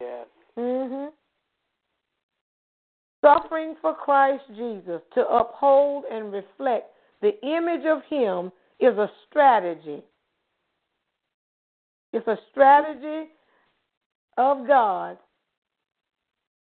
[0.01, 0.29] Yes.
[0.57, 1.13] Mhm.
[3.21, 8.53] Suffering for Christ Jesus to uphold and reflect the image of Him
[8.83, 10.03] is a strategy.
[12.13, 13.31] It's a strategy
[14.37, 15.17] of God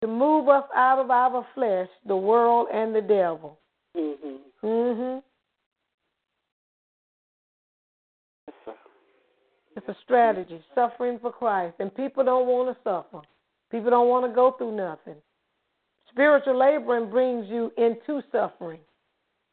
[0.02, 3.58] to move us out of our flesh, the world, and the devil.
[3.96, 4.40] Mhm.
[4.62, 5.24] Mhm.
[8.48, 8.76] Yes, sir.
[9.76, 11.76] It's a strategy, suffering for Christ.
[11.80, 13.22] And people don't want to suffer.
[13.70, 15.22] People don't want to go through nothing.
[16.10, 18.82] Spiritual laboring brings you into suffering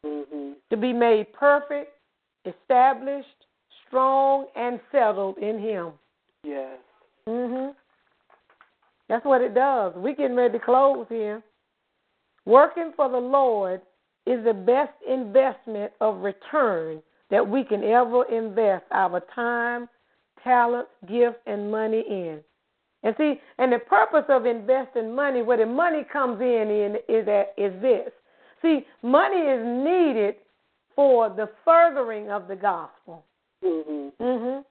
[0.05, 0.53] mm-hmm.
[0.71, 1.97] to be made perfect,
[2.49, 3.28] established,
[3.86, 5.92] strong, and settled in Him.
[6.42, 6.78] Yes.
[7.26, 7.74] Mhm.
[9.09, 9.94] That's what it does.
[9.96, 11.42] We're getting ready to close here.
[12.44, 13.80] Working for the Lord
[14.26, 19.88] is the best investment of return that we can ever invest our time,
[20.42, 22.40] talent, gift, and money in.
[23.03, 27.26] And see, and the purpose of investing money, where the money comes in, in is
[27.26, 28.11] that is this.
[28.61, 30.36] See, money is needed
[30.99, 33.24] for the furthering of the gospel.
[33.62, 34.12] Mhm.
[34.18, 34.64] Mhm.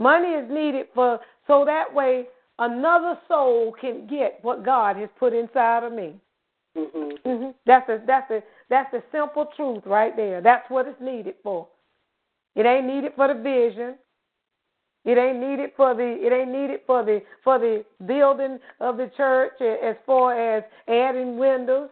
[0.00, 5.32] Money is needed for so that way another soul can get what God has put
[5.32, 6.20] inside of me.
[6.74, 7.18] Mhm.
[7.22, 10.40] hmm That's a that's a that's the simple truth right there.
[10.40, 11.68] That's what it's needed for.
[12.56, 13.96] It ain't needed for the vision.
[15.04, 19.10] It ain't needed for the it ain't needed for the for the building of the
[19.16, 21.90] church as far as adding windows.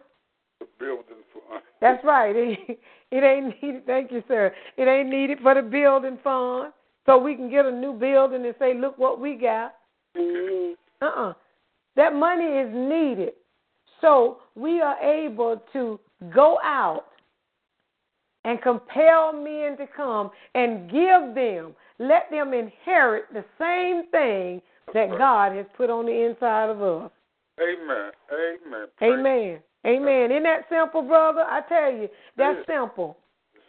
[0.61, 1.63] The building fund.
[1.81, 2.35] That's right.
[2.35, 2.79] It,
[3.11, 3.87] it ain't needed.
[3.87, 4.53] Thank you, sir.
[4.77, 6.71] It ain't needed for the building fund,
[7.07, 9.73] so we can get a new building and say, "Look what we got."
[10.15, 10.75] Mhm.
[11.01, 11.33] Uh-uh.
[11.95, 13.33] That money is needed,
[14.01, 15.99] so we are able to
[16.31, 17.05] go out
[18.45, 24.61] and compel men to come and give them, let them inherit the same thing
[24.93, 27.11] that God has put on the inside of us.
[27.59, 28.11] Amen.
[28.31, 28.87] Amen.
[29.01, 29.59] Amen.
[29.85, 30.31] Amen.
[30.31, 31.41] Isn't that simple, brother?
[31.41, 32.07] I tell you,
[32.37, 32.65] that's is.
[32.67, 33.17] simple.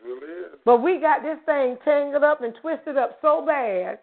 [0.04, 0.48] Really.
[0.64, 4.00] But we got this thing tangled up and twisted up so bad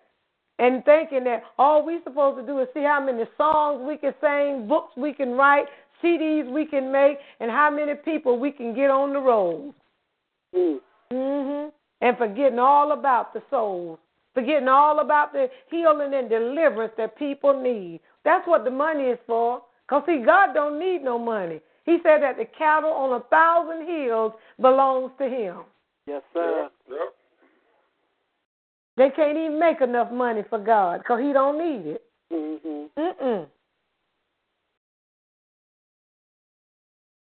[0.57, 4.13] and thinking that all we supposed to do is see how many songs we can
[4.21, 5.65] sing, books we can write,
[6.03, 9.73] CDs we can make, and how many people we can get on the road.
[10.55, 10.79] Mm.
[11.11, 11.71] Mhm.
[12.01, 13.99] And forgetting all about the souls,
[14.33, 17.99] forgetting all about the healing and deliverance that people need.
[18.23, 19.61] That's what the money is for.
[19.87, 21.61] Cause see, God don't need no money.
[21.89, 25.61] He said that the cattle on a thousand hills belongs to Him.
[26.05, 26.61] Yes, sir.
[26.61, 26.71] Yep.
[26.87, 27.13] Yep.
[28.95, 32.03] They can't even make enough money for God because He don't need it.
[32.31, 33.01] Mm-hmm.
[33.01, 33.47] Mm-mm.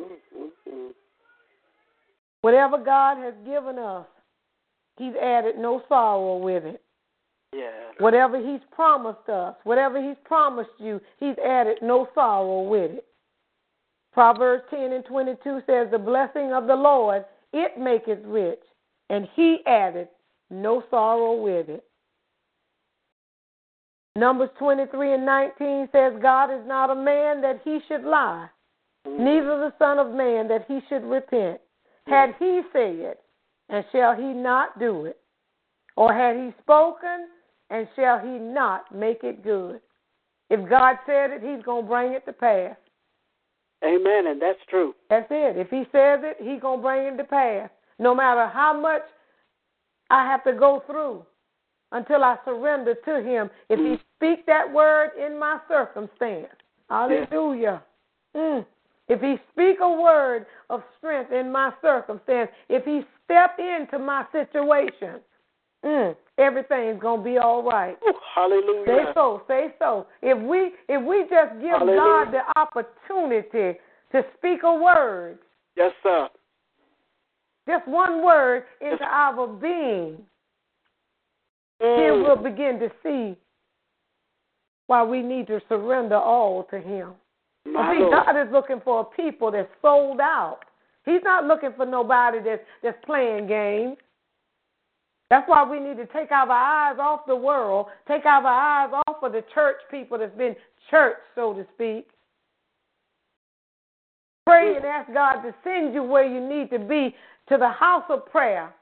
[0.02, 0.90] Mhm.
[2.42, 4.08] Whatever God has given us,
[4.98, 6.82] He's added no sorrow with it.
[7.54, 7.96] Yes.
[8.00, 13.06] Whatever He's promised us, whatever He's promised you, He's added no sorrow with it.
[14.20, 18.60] Proverbs 10 and 22 says, The blessing of the Lord it maketh rich,
[19.10, 20.10] and he added
[20.50, 21.86] no sorrow with it.
[24.18, 28.50] Numbers 23 and 19 says, God is not a man that he should lie,
[29.06, 31.62] neither the Son of Man that he should repent.
[32.06, 33.16] Had he said,
[33.70, 35.18] and shall he not do it?
[35.96, 37.30] Or had he spoken,
[37.70, 39.80] and shall he not make it good?
[40.50, 42.76] If God said it, he's going to bring it to pass.
[43.84, 44.94] Amen, and that's true.
[45.10, 45.58] That's it.
[45.58, 47.70] If he says it, he's going to bring it to pass.
[47.98, 49.04] No matter how much
[50.10, 51.26] I have to go through
[51.92, 53.50] until I surrender to him.
[53.70, 56.48] If he speak that word in my circumstance,
[56.90, 57.84] hallelujah.
[58.36, 58.66] Mm.
[59.08, 64.26] If he speak a word of strength in my circumstance, if he step into my
[64.32, 65.20] situation,
[65.84, 67.98] mm, everything's gonna be all right.
[68.36, 68.86] Hallelujah.
[68.86, 70.08] Say so, say so.
[70.22, 71.96] If we if we just give Hallelujah.
[72.00, 73.80] God the opportunity
[74.12, 75.38] to speak a word,
[75.76, 76.30] Yes, sir.
[77.68, 80.18] just one word into our being,
[81.80, 82.24] then Mm.
[82.24, 83.38] we'll begin to see
[84.88, 87.14] why we need to surrender all to Him.
[87.66, 88.26] My See, Lord.
[88.26, 90.60] God is looking for a people that's sold out.
[91.06, 93.98] He's not looking for nobody that's that's playing games.
[95.30, 99.18] That's why we need to take our eyes off the world, take our eyes off
[99.22, 100.56] of the church people that's been
[100.90, 102.08] church, so to speak.
[104.46, 107.16] Pray and ask God to send you where you need to be
[107.50, 108.74] to the house of prayer,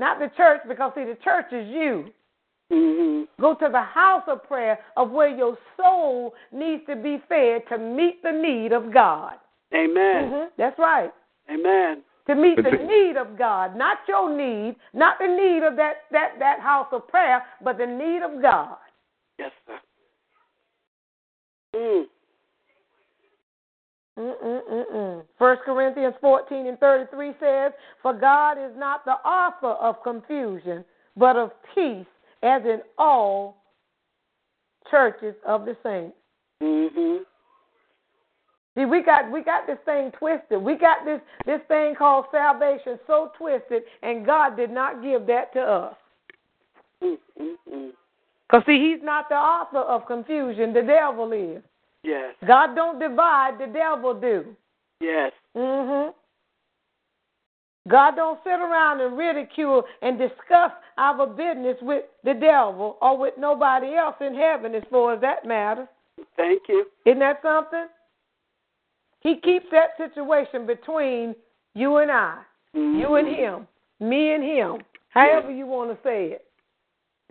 [0.00, 2.06] not the church, because see, the church is you.
[2.72, 3.40] Mm-hmm.
[3.40, 7.78] Go to the house of prayer of where your soul needs to be fed to
[7.78, 9.34] meet the need of God.
[9.72, 10.30] Amen.
[10.30, 11.12] Mhm, That's right.
[11.50, 12.02] Amen.
[12.26, 16.32] To meet the need of God, not your need, not the need of that, that,
[16.38, 18.76] that house of prayer, but the need of God.
[19.38, 19.78] Yes, sir.
[21.76, 22.04] Mm.
[24.16, 25.24] Mm-mm-mm-mm.
[25.38, 30.84] 1 Corinthians 14 and 33 says, For God is not the author of confusion,
[31.16, 32.06] but of peace,
[32.42, 33.56] as in all
[34.90, 36.16] churches of the saints.
[36.62, 37.24] Mm-hmm.
[38.74, 40.60] See, we got we got this thing twisted.
[40.60, 45.52] We got this this thing called salvation so twisted, and God did not give that
[45.52, 45.96] to us.
[48.50, 50.72] Cause see, He's not the author of confusion.
[50.72, 51.62] The devil is.
[52.02, 52.34] Yes.
[52.46, 53.58] God don't divide.
[53.58, 54.56] The devil do.
[55.00, 55.32] Yes.
[55.56, 56.12] Mhm.
[57.88, 63.34] God don't sit around and ridicule and discuss our business with the devil or with
[63.36, 65.88] nobody else in heaven, as far as that matters.
[66.36, 66.86] Thank you.
[67.04, 67.86] Isn't that something?
[69.24, 71.34] He keeps that situation between
[71.74, 72.38] you and I,
[72.76, 72.98] Mm-hmm.
[72.98, 73.68] you and him,
[74.00, 74.78] me and him,
[75.10, 76.44] however you want to say it.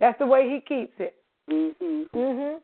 [0.00, 1.14] That's the way he keeps it.
[1.50, 2.18] Mm-hmm.
[2.18, 2.56] mm-hmm.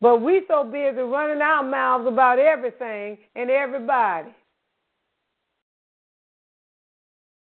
[0.00, 4.30] But we so busy running our mouths about everything and everybody.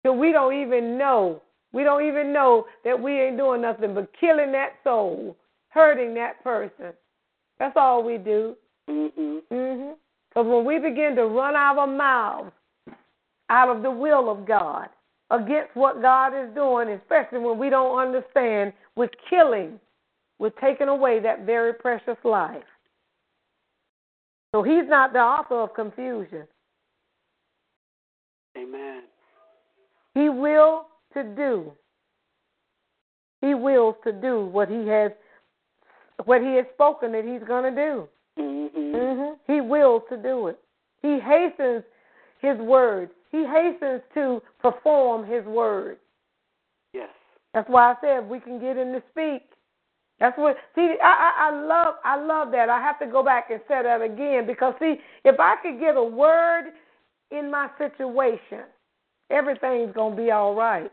[0.05, 1.41] So we don't even know.
[1.71, 5.37] We don't even know that we ain't doing nothing but killing that soul,
[5.69, 6.93] hurting that person.
[7.59, 8.55] That's all we do.
[8.89, 9.53] Mm-hmm.
[9.53, 9.93] Mhm.
[10.29, 12.51] Because when we begin to run our mouths
[13.49, 14.89] out of the will of God
[15.31, 19.79] against what God is doing, especially when we don't understand, we're killing,
[20.37, 22.63] we're taking away that very precious life.
[24.53, 26.47] So He's not the author of confusion.
[28.57, 29.03] Amen.
[30.15, 31.71] He will to do.
[33.41, 35.11] He wills to do what He has,
[36.25, 38.07] what He has spoken that He's going to do.
[38.39, 38.95] Mm-hmm.
[38.95, 40.59] hmm He wills to do it.
[41.01, 41.83] He hastens
[42.41, 43.09] His word.
[43.31, 45.97] He hastens to perform His word.
[46.93, 47.09] Yes.
[47.53, 49.43] That's why I said we can get Him to speak.
[50.19, 50.57] That's what.
[50.75, 52.69] See, I, I, I love, I love that.
[52.69, 55.95] I have to go back and say that again because see, if I could get
[55.95, 56.71] a word
[57.31, 58.65] in my situation,
[59.29, 60.91] everything's gonna be all right.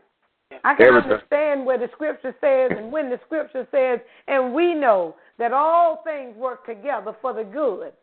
[0.63, 1.11] I can Everything.
[1.11, 6.01] understand where the scripture says and when the scripture says, and we know that all
[6.03, 7.93] things work together for the good.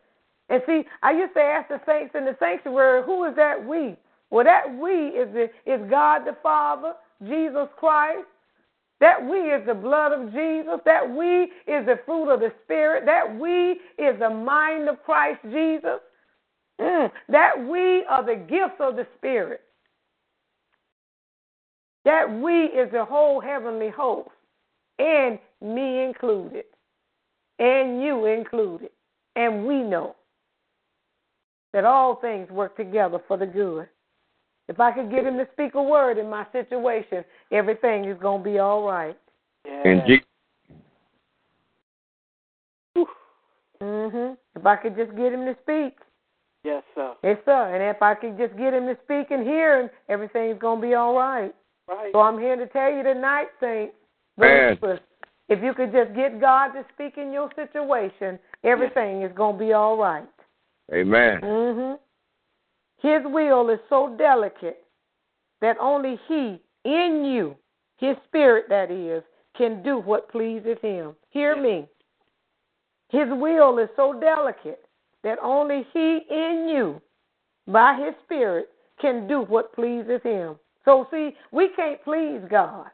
[0.49, 3.95] And see, I used to ask the saints in the sanctuary, who is that we?
[4.29, 8.27] Well, that we is the, is God the Father, Jesus Christ.
[9.01, 10.79] That we is the blood of Jesus.
[10.85, 13.05] That we is the fruit of the Spirit.
[13.05, 15.99] That we is the mind of Christ Jesus.
[16.79, 19.61] Mm, that we are the gifts of the Spirit.
[22.03, 24.29] That we is the whole heavenly host,
[24.99, 26.65] and me included,
[27.59, 28.89] and you included.
[29.35, 30.15] And we know
[31.73, 33.87] that all things work together for the good.
[34.67, 38.43] If I could get him to speak a word in my situation, everything is going
[38.43, 39.17] to be all right.
[39.65, 40.23] And Je-
[43.81, 44.37] Mhm.
[44.55, 45.99] If I could just get him to speak,
[46.65, 47.13] Yes, sir.
[47.23, 47.75] Yes, sir.
[47.75, 50.87] And if I could just get him to speak and hear him, everything's going to
[50.87, 51.53] be all right.
[51.87, 52.11] Right.
[52.11, 53.93] So I'm here to tell you tonight, saints,
[54.35, 54.75] Man.
[54.81, 54.99] believers,
[55.47, 59.59] if you could just get God to speak in your situation, everything is going to
[59.59, 60.27] be all right.
[60.93, 61.39] Amen.
[61.41, 61.93] hmm
[63.07, 64.83] His will is so delicate
[65.61, 67.55] that only He, in you,
[67.97, 69.23] His Spirit that is,
[69.57, 71.15] can do what pleases Him.
[71.29, 71.87] Hear me.
[73.09, 74.85] His will is so delicate
[75.23, 77.01] that only He in you,
[77.67, 78.69] by His Spirit,
[78.99, 80.55] can do what pleases Him.
[80.85, 82.87] So, see, we can't please God.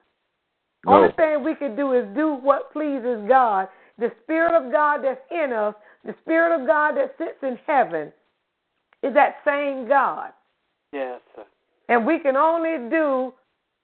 [0.86, 0.94] No.
[0.94, 3.68] Only thing we can do is do what pleases God.
[4.00, 8.12] The Spirit of God that's in us, the Spirit of God that sits in heaven,
[9.04, 10.32] is that same God.
[10.92, 11.44] Yes, sir.
[11.90, 13.34] And we can only do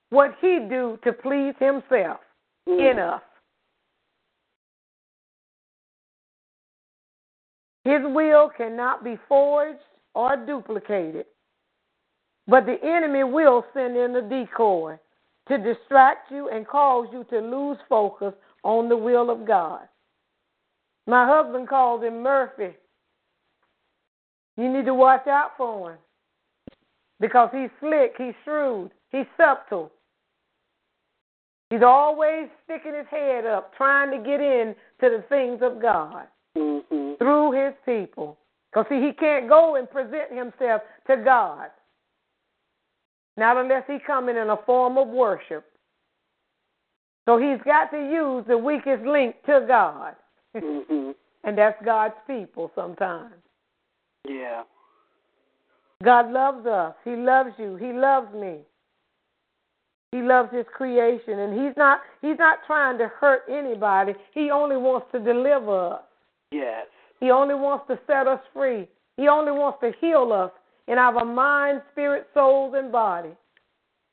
[0.10, 2.20] what He do to please Himself
[2.66, 3.22] in us.
[7.84, 9.80] His will cannot be forged
[10.14, 11.26] or duplicated.
[12.48, 14.98] But the enemy will send in a decoy
[15.48, 18.34] to distract you and cause you to lose focus
[18.64, 19.82] on the will of God.
[21.06, 22.76] My husband calls him Murphy.
[24.58, 26.00] You need to watch out for him
[27.20, 29.92] because he's slick, he's shrewd, he's subtle.
[31.70, 36.28] He's always sticking his head up, trying to get in to the things of God
[36.58, 37.14] Mm-hmm.
[37.20, 38.38] through his people.
[38.72, 41.70] Because, see, he can't go and present himself to God.
[43.38, 45.66] Not unless he come in in a form of worship.
[47.26, 50.16] So he's got to use the weakest link to God.
[50.56, 51.12] Mm-hmm.
[51.44, 53.36] And that's God's people sometimes.
[54.28, 54.64] Yeah.
[56.04, 56.94] God loves us.
[57.06, 57.78] He loves you.
[57.78, 58.58] He loves me.
[60.12, 64.14] He loves his creation and he's not he's not trying to hurt anybody.
[64.34, 66.02] He only wants to deliver us.
[66.52, 66.88] Yes.
[67.20, 68.88] He only wants to set us free.
[69.16, 70.52] He only wants to heal us
[70.88, 73.32] in our mind, spirit, souls, and body.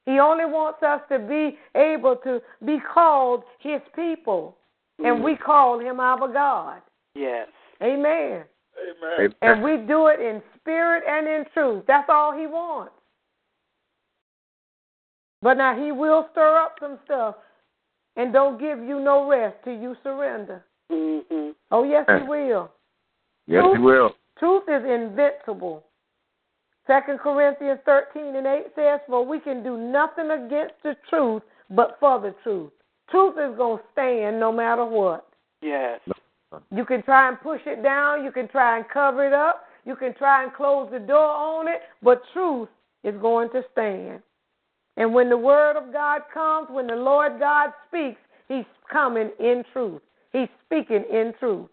[0.06, 4.56] He only wants us to be able to be called his people.
[5.02, 6.80] And we call him our God.
[7.14, 7.48] Yes.
[7.82, 8.44] Amen.
[8.78, 9.34] Amen.
[9.42, 11.84] And we do it in spirit and in truth.
[11.86, 12.92] That's all he wants.
[15.42, 17.36] But now he will stir up some stuff
[18.16, 20.64] and don't give you no rest till you surrender.
[20.90, 21.50] Mm-hmm.
[21.70, 22.70] Oh, yes, he will.
[23.46, 24.12] Yes, he will.
[24.38, 25.84] Truth is invincible.
[26.86, 31.96] Second Corinthians 13 and 8 says, For we can do nothing against the truth but
[31.98, 32.70] for the truth.
[33.10, 35.26] Truth is going to stand no matter what.
[35.62, 36.00] Yes.
[36.70, 39.96] You can try and push it down, you can try and cover it up, you
[39.96, 42.68] can try and close the door on it, but truth
[43.02, 44.20] is going to stand.
[44.96, 49.64] And when the word of God comes, when the Lord God speaks, he's coming in
[49.72, 50.00] truth.
[50.32, 51.68] He's speaking in truth.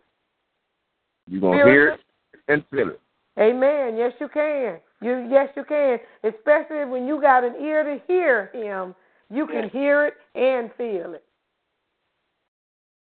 [1.27, 1.99] You're going to hear it
[2.47, 3.01] and feel it.
[3.39, 3.97] Amen.
[3.97, 4.79] Yes, you can.
[5.01, 5.99] You yes, you can.
[6.23, 8.95] Especially when you got an ear to hear Him,
[9.29, 11.23] you can hear it and feel it.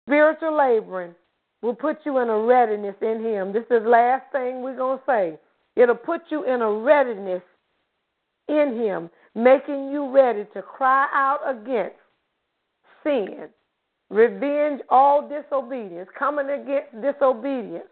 [0.07, 1.13] Spiritual laboring
[1.61, 3.53] will put you in a readiness in Him.
[3.53, 5.37] This is the last thing we're gonna say.
[5.75, 7.41] It'll put you in a readiness
[8.47, 11.95] in Him, making you ready to cry out against
[13.03, 13.47] sin,
[14.09, 17.87] revenge all disobedience, coming against disobedience.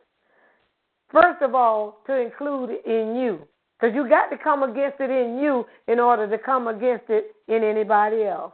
[1.12, 3.48] First of all, to include it in you.
[3.82, 7.36] Because you got to come against it in you in order to come against it
[7.48, 8.54] in anybody else.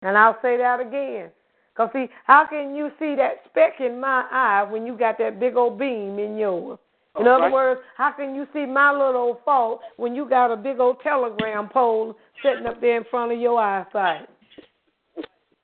[0.00, 1.30] And I'll say that again.
[1.74, 5.38] Because, see, how can you see that speck in my eye when you got that
[5.38, 6.78] big old beam in yours?
[7.20, 10.50] In All other words, how can you see my little old fault when you got
[10.50, 14.28] a big old telegram pole sitting up there in front of your eyesight?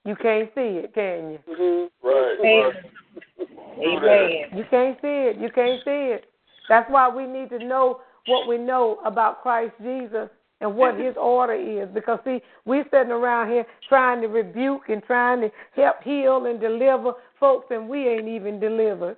[0.04, 1.38] You can't see it, can you?
[1.48, 2.06] Mm-hmm.
[2.06, 2.36] Right.
[2.40, 4.02] Amen.
[4.02, 4.48] right.
[4.48, 4.58] Amen.
[4.58, 5.40] You can't see it.
[5.40, 6.24] You can't see it.
[6.68, 10.28] That's why we need to know what we know about Christ Jesus
[10.60, 11.88] and what his order is.
[11.94, 16.60] Because see, we're sitting around here trying to rebuke and trying to help heal and
[16.60, 19.16] deliver folks and we ain't even delivered.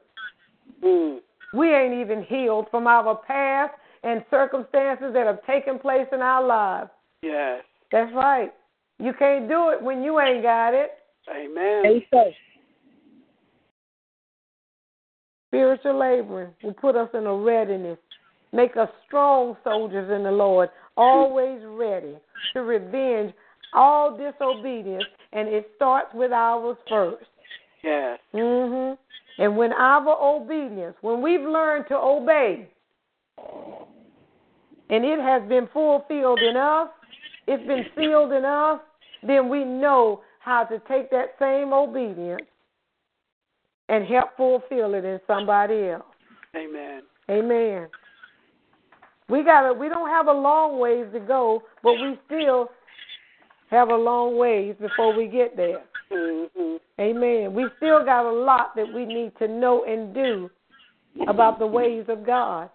[0.85, 1.19] Mm.
[1.53, 3.73] We ain't even healed from our past
[4.03, 6.91] and circumstances that have taken place in our lives.
[7.23, 7.63] Yes.
[7.91, 8.53] That's right.
[8.99, 10.91] You can't do it when you ain't got it.
[11.29, 11.83] Amen.
[11.85, 12.31] Say so.
[15.49, 17.99] Spiritual laboring will put us in a readiness,
[18.53, 22.17] make us strong soldiers in the Lord, always ready
[22.55, 23.33] to revenge
[23.75, 27.27] all disobedience, and it starts with ours first.
[27.83, 28.19] Yes.
[28.33, 28.93] hmm
[29.39, 32.69] And when our obedience, when we've learned to obey,
[34.91, 36.89] and it has been fulfilled in us,
[37.47, 38.81] it's been sealed in us,
[39.23, 42.43] then we know how to take that same obedience
[43.89, 46.05] and help fulfill it in somebody else.
[46.57, 47.03] Amen.
[47.31, 47.89] Amen.
[49.31, 52.71] We got we don't have a long ways to go, but we still
[53.71, 55.85] have a long ways before we get there.
[56.13, 56.77] Mm-hmm.
[57.01, 57.55] Amen.
[57.55, 60.51] We still got a lot that we need to know and do
[61.29, 62.69] about the ways of God.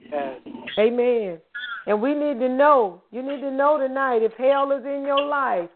[0.00, 0.40] Yes.
[0.78, 1.38] Amen.
[1.86, 3.02] And we need to know.
[3.10, 5.70] You need to know tonight if hell is in your life,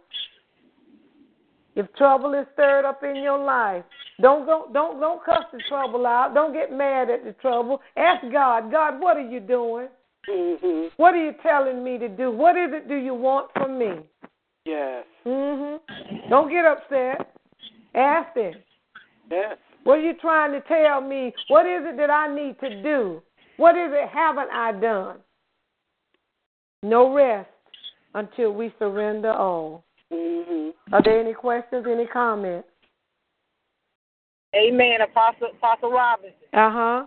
[1.76, 3.84] if trouble is stirred up in your life,
[4.20, 6.34] don't go don't don't cuss the trouble out.
[6.34, 7.80] Don't get mad at the trouble.
[7.96, 9.88] Ask God, God, what are you doing?
[10.30, 10.86] Mm-hmm.
[10.96, 12.30] What are you telling me to do?
[12.30, 13.92] What is it do you want from me?
[14.64, 15.04] Yes.
[15.26, 16.28] Mm-hmm.
[16.28, 17.34] Don't get upset.
[17.94, 18.54] Ask him.
[19.30, 19.56] Yes.
[19.84, 21.32] What are you trying to tell me?
[21.48, 23.22] What is it that I need to do?
[23.56, 25.16] What is it haven't I done?
[26.82, 27.48] No rest
[28.14, 29.84] until we surrender all.
[30.12, 30.94] Mm-hmm.
[30.94, 32.68] Are there any questions, any comments?
[34.54, 36.34] Amen, Apostle Apostle Robinson.
[36.52, 37.06] Uh huh.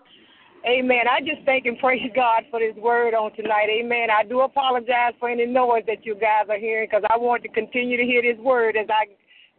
[0.66, 1.07] Amen.
[1.09, 3.68] I just thank and praise God for this word on tonight.
[3.70, 4.07] Amen.
[4.09, 7.49] I do apologize for any noise that you guys are hearing because I want to
[7.49, 9.07] continue to hear this word as I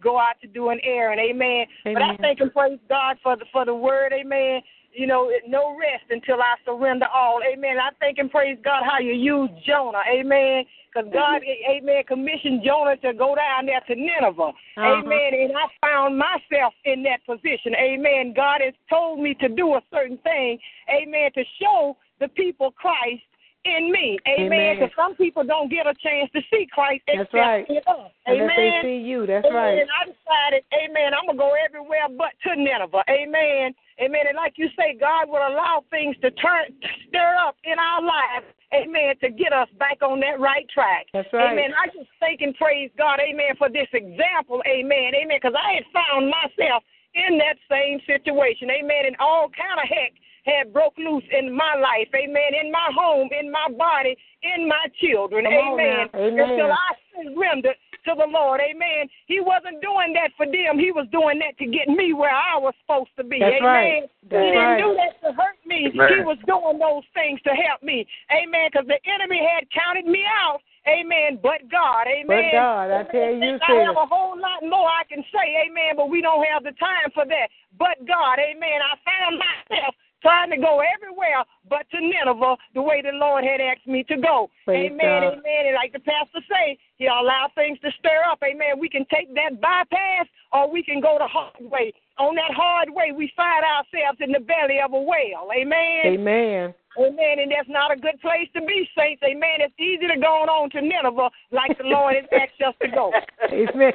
[0.02, 1.20] go out to do an errand.
[1.20, 1.66] Amen.
[1.84, 4.12] But I thank and praise God for the for the word.
[4.12, 4.60] Amen.
[4.94, 7.40] You know, no rest until I surrender all.
[7.42, 7.78] Amen.
[7.78, 10.02] I thank and praise God how you use Jonah.
[10.10, 10.64] Amen.
[10.94, 14.42] Because God, amen, commissioned Jonah to go down there to Nineveh.
[14.42, 14.80] Uh-huh.
[14.80, 15.30] Amen.
[15.32, 17.74] And I found myself in that position.
[17.74, 18.32] Amen.
[18.34, 20.58] God has told me to do a certain thing.
[20.88, 21.30] Amen.
[21.34, 23.22] To show the people Christ
[23.64, 24.18] in me.
[24.28, 24.52] Amen.
[24.52, 24.76] Amen.
[24.76, 27.66] Because some people don't get a chance to see Christ That's except right.
[27.68, 28.12] in us.
[28.26, 29.26] Unless they see you.
[29.26, 29.56] That's Amen.
[29.56, 29.78] right.
[29.80, 33.04] And I decided, amen, I'm to go everywhere but to Nineveh.
[33.08, 33.74] Amen.
[34.00, 34.24] Amen.
[34.26, 36.72] And like you say, God will allow things to turn,
[37.08, 38.46] stir up in our lives.
[38.74, 39.14] Amen.
[39.22, 41.06] To get us back on that right track.
[41.14, 41.52] That's right.
[41.52, 41.70] Amen.
[41.78, 43.20] I just thank and praise God.
[43.22, 43.54] Amen.
[43.56, 44.62] For this example.
[44.66, 45.14] Amen.
[45.14, 45.38] Amen.
[45.38, 46.82] Because I had found myself
[47.14, 48.74] in that same situation.
[48.74, 49.06] Amen.
[49.06, 52.08] And all kind of heck had broke loose in my life.
[52.14, 52.52] Amen.
[52.60, 55.46] In my home, in my body, in my children.
[55.46, 56.08] Amen.
[56.14, 56.40] Amen.
[56.40, 58.60] Until I surrendered to the Lord.
[58.60, 59.08] Amen.
[59.26, 60.78] He wasn't doing that for them.
[60.78, 63.40] He was doing that to get me where I was supposed to be.
[63.40, 63.64] That's Amen.
[63.64, 64.02] right.
[64.28, 64.84] That's he didn't right.
[64.84, 65.88] do that to hurt me.
[65.88, 66.08] Amen.
[66.12, 68.04] He was doing those things to help me.
[68.28, 68.68] Amen.
[68.68, 70.60] Because the enemy had counted me out.
[70.84, 71.40] Amen.
[71.40, 72.04] But God.
[72.04, 72.28] Amen.
[72.28, 75.64] But God, I tell you, I have a whole lot more I can say.
[75.64, 75.96] Amen.
[75.96, 77.48] But we don't have the time for that.
[77.80, 78.36] But God.
[78.36, 78.84] Amen.
[78.84, 83.60] I found myself trying to go everywhere but to Nineveh the way the Lord had
[83.60, 84.48] asked me to go.
[84.64, 85.36] Praise amen, God.
[85.36, 85.62] amen.
[85.68, 88.40] And like the pastor say, he'll allow things to stir up.
[88.40, 88.80] Amen.
[88.80, 91.92] We can take that bypass or we can go the hard way.
[92.16, 95.52] On that hard way, we find ourselves in the belly of a whale.
[95.52, 96.16] Amen.
[96.16, 96.74] Amen.
[96.96, 97.34] Amen.
[97.42, 99.20] And that's not a good place to be, saints.
[99.28, 99.60] Amen.
[99.60, 103.12] It's easy to go on to Nineveh like the Lord has asked us to go.
[103.52, 103.92] Amen.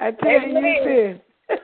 [0.00, 1.16] I tell you,
[1.48, 1.56] sis.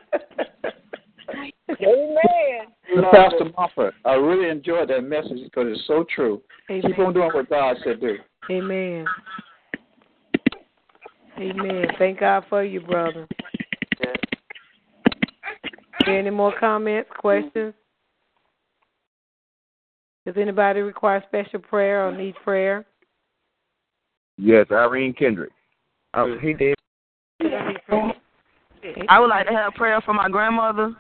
[1.29, 2.67] Amen.
[3.13, 6.41] Pastor Moffat, I really enjoyed that message because it's so true.
[6.71, 6.83] Amen.
[6.83, 8.17] Keep on doing what God said do.
[8.51, 9.07] Amen.
[11.39, 11.87] Amen.
[11.99, 13.27] Thank God for you, brother.
[16.07, 17.75] Any more comments, questions?
[20.25, 22.87] Does anybody require special prayer or need prayer?
[24.37, 25.53] Yes, Irene Kendrick.
[26.15, 26.75] Oh, he did.
[29.09, 30.95] I would like to have prayer for my grandmother.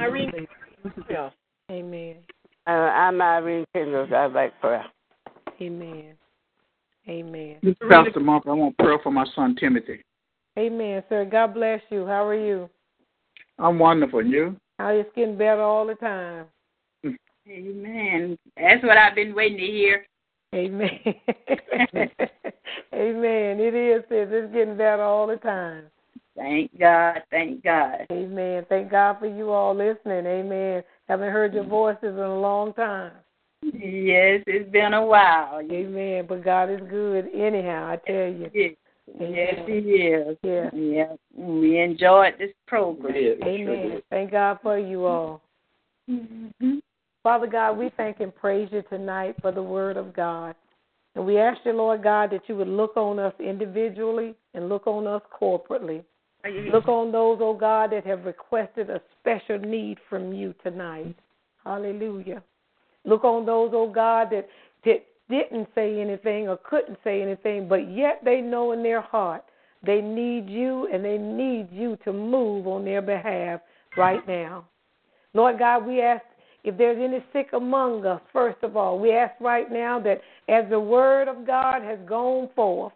[0.00, 0.46] Irene.
[1.70, 2.16] Amen.
[2.66, 4.12] Uh, I'm Irene Kendrick.
[4.12, 4.84] I like prayer.
[5.60, 6.14] Amen.
[7.08, 7.56] Amen.
[7.62, 8.50] This is Pastor Moffat.
[8.50, 10.02] I want prayer for my son Timothy.
[10.58, 11.24] Amen, sir.
[11.24, 12.06] God bless you.
[12.06, 12.68] How are you?
[13.58, 14.20] I'm wonderful.
[14.20, 14.56] And you?
[14.78, 16.46] How it's getting better all the time.
[17.48, 18.38] Amen.
[18.56, 20.06] That's what I've been waiting to hear.
[20.54, 21.00] Amen.
[22.94, 23.60] Amen.
[23.60, 24.28] It is, sis.
[24.30, 25.84] It's getting better all the time.
[26.36, 27.22] Thank God.
[27.30, 28.06] Thank God.
[28.10, 28.64] Amen.
[28.68, 30.26] Thank God for you all listening.
[30.26, 30.82] Amen.
[31.08, 33.12] Haven't heard your voices in a long time.
[33.62, 35.60] Yes, it's been a while.
[35.60, 36.26] Amen.
[36.28, 38.50] But God is good anyhow, I tell you.
[38.52, 38.74] Yes,
[39.20, 40.36] yes He is.
[40.42, 40.70] Yeah.
[40.74, 41.12] Yeah.
[41.36, 43.14] We enjoyed this program.
[43.44, 44.02] Amen.
[44.10, 45.42] Thank God for you all.
[46.10, 46.78] Mm-hmm.
[47.22, 50.56] Father God, we thank and praise you tonight for the word of God.
[51.14, 54.86] And we ask you, Lord God, that you would look on us individually and look
[54.86, 56.02] on us corporately.
[56.72, 61.14] Look on those, oh God, that have requested a special need from you tonight.
[61.64, 62.42] Hallelujah.
[63.04, 64.48] Look on those, oh God, that,
[64.84, 69.44] that didn't say anything or couldn't say anything, but yet they know in their heart
[69.84, 73.60] they need you and they need you to move on their behalf
[73.96, 74.64] right now.
[75.34, 76.24] Lord God, we ask
[76.64, 80.68] if there's any sick among us, first of all, we ask right now that as
[80.70, 82.92] the word of God has gone forth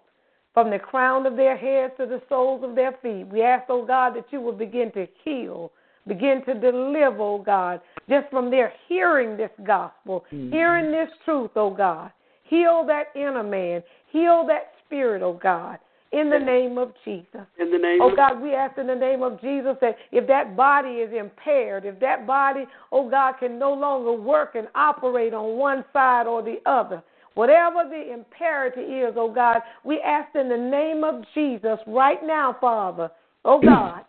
[0.56, 3.84] from the crown of their heads to the soles of their feet, we ask, oh
[3.84, 5.70] God, that you will begin to heal
[6.06, 10.52] begin to deliver, oh God, just from their hearing this gospel, mm-hmm.
[10.52, 12.10] hearing this truth, oh God.
[12.44, 13.82] Heal that inner man,
[14.12, 15.78] heal that spirit, oh God
[16.12, 17.42] in the name of Jesus.
[17.58, 20.56] In the name oh God, we ask in the name of Jesus that if that
[20.56, 25.58] body is impaired, if that body, oh God, can no longer work and operate on
[25.58, 27.02] one side or the other,
[27.36, 32.56] whatever the imperative is, oh God, we ask in the name of Jesus right now,
[32.60, 33.10] Father,
[33.44, 34.02] oh God.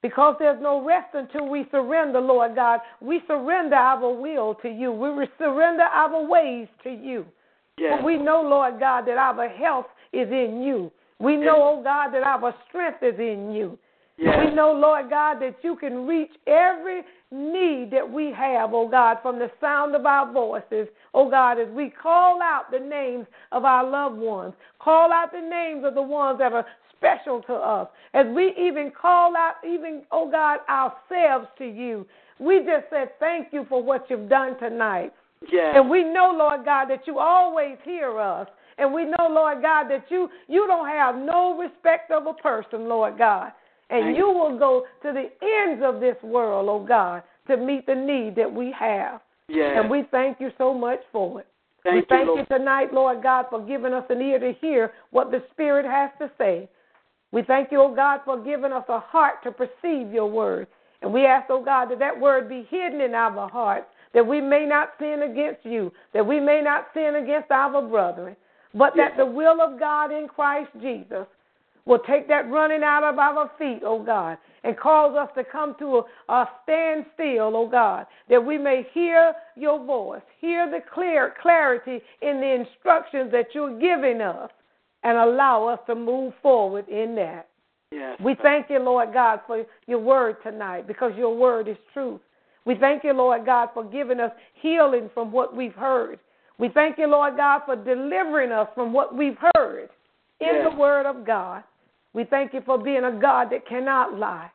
[0.00, 2.80] Because there's no rest until we surrender, Lord God.
[3.00, 4.92] We surrender our will to you.
[4.92, 7.26] We surrender our ways to you.
[7.78, 8.00] Yes.
[8.04, 10.92] We know, Lord God, that our health is in you.
[11.18, 13.76] We know, oh God, that our strength is in you.
[14.18, 14.36] Yes.
[14.44, 19.18] We know, Lord God, that you can reach every need that we have, oh God,
[19.22, 23.64] from the sound of our voices, oh God, as we call out the names of
[23.64, 26.66] our loved ones, call out the names of the ones that are
[26.96, 32.06] special to us, as we even call out, even, oh God, ourselves to you.
[32.40, 35.12] We just said thank you for what you've done tonight.
[35.52, 35.74] Yes.
[35.76, 38.48] And we know, Lord God, that you always hear us.
[38.78, 42.88] And we know, Lord God, that you you don't have no respect of a person,
[42.88, 43.52] Lord God.
[43.90, 47.94] And you will go to the ends of this world, oh God, to meet the
[47.94, 49.20] need that we have.
[49.48, 49.76] Yes.
[49.76, 51.46] And we thank you so much for it.
[51.84, 54.92] Thank we thank you, you tonight, Lord God, for giving us an ear to hear
[55.10, 56.68] what the Spirit has to say.
[57.32, 60.66] We thank you, oh God, for giving us a heart to perceive your word.
[61.00, 64.40] And we ask, oh God, that that word be hidden in our hearts, that we
[64.40, 68.36] may not sin against you, that we may not sin against our brethren
[68.74, 71.26] but that the will of God in Christ Jesus
[71.88, 75.74] will take that running out of our feet, oh God, and cause us to come
[75.78, 81.34] to a, a standstill, oh God, that we may hear your voice, hear the clear
[81.40, 84.50] clarity in the instructions that you're giving us,
[85.02, 87.48] and allow us to move forward in that.
[87.90, 88.18] Yes.
[88.22, 92.20] We thank you, Lord God, for your word tonight because your word is truth.
[92.66, 96.18] We thank you, Lord God, for giving us healing from what we've heard.
[96.58, 99.88] We thank you, Lord God, for delivering us from what we've heard
[100.40, 100.66] in yes.
[100.70, 101.62] the Word of God.
[102.18, 104.50] We thank you for being a God that cannot lie.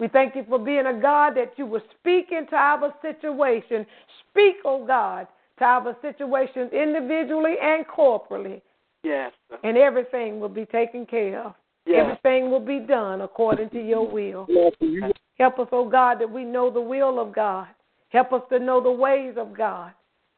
[0.00, 3.84] We thank you for being a God that you will speak into our situation.
[4.30, 5.26] Speak, oh God,
[5.58, 8.62] to our situations individually and corporally.
[9.02, 9.32] Yes.
[9.62, 11.54] And everything will be taken care of.
[11.84, 12.06] Yes.
[12.22, 14.46] Everything will be done according to your will.
[14.48, 15.12] Yes.
[15.38, 17.66] Help us, oh God, that we know the will of God.
[18.08, 19.92] Help us to know the ways of God.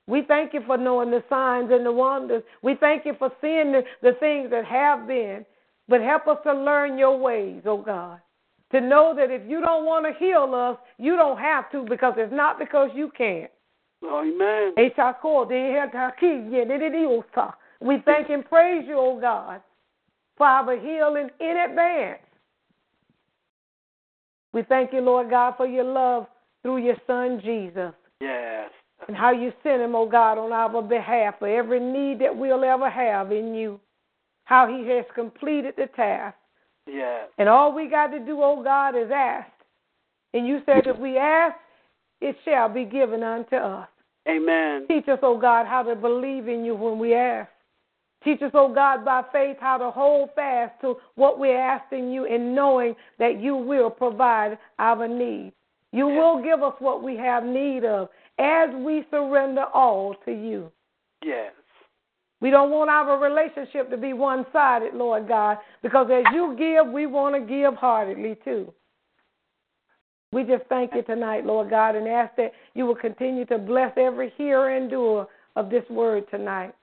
[0.09, 2.43] We thank you for knowing the signs and the wonders.
[2.63, 5.47] We thank you for seeing the, the things that have been.
[5.89, 8.21] But help us to learn your ways, oh God.
[8.73, 12.15] To know that if you don't want to heal us, you don't have to because
[12.17, 13.51] it's not because you can't.
[14.05, 14.73] Amen.
[17.81, 19.61] We thank and praise you, oh God,
[20.37, 22.21] for our healing in advance.
[24.53, 26.27] We thank you, Lord God, for your love
[26.63, 27.93] through your Son, Jesus.
[28.21, 28.71] Yes
[29.09, 32.65] and how you sent him, oh God, on our behalf for every need that we'll
[32.65, 33.81] ever have in you.
[34.47, 36.37] How he has completed the task.
[36.87, 37.29] Yes.
[37.39, 39.51] And all we got to do, oh God, is ask.
[40.33, 41.57] And you said if we ask,
[42.21, 43.89] it shall be given unto us.
[44.29, 44.87] Amen.
[44.89, 47.51] Teach us, oh God, how to believe in you when we ask.
[48.25, 52.27] Teach us, oh God, by faith how to hold fast to what we're asking you
[52.27, 55.55] and knowing that you will provide our needs.
[55.93, 56.19] You yes.
[56.19, 60.71] will give us what we have need of as we surrender all to you.
[61.25, 61.53] Yes.
[62.41, 66.93] We don't want our relationship to be one sided, Lord God, because as you give,
[66.93, 68.73] we want to give heartedly too.
[70.33, 73.93] We just thank you tonight, Lord God, and ask that you will continue to bless
[73.97, 76.75] every hearer and doer of this word tonight.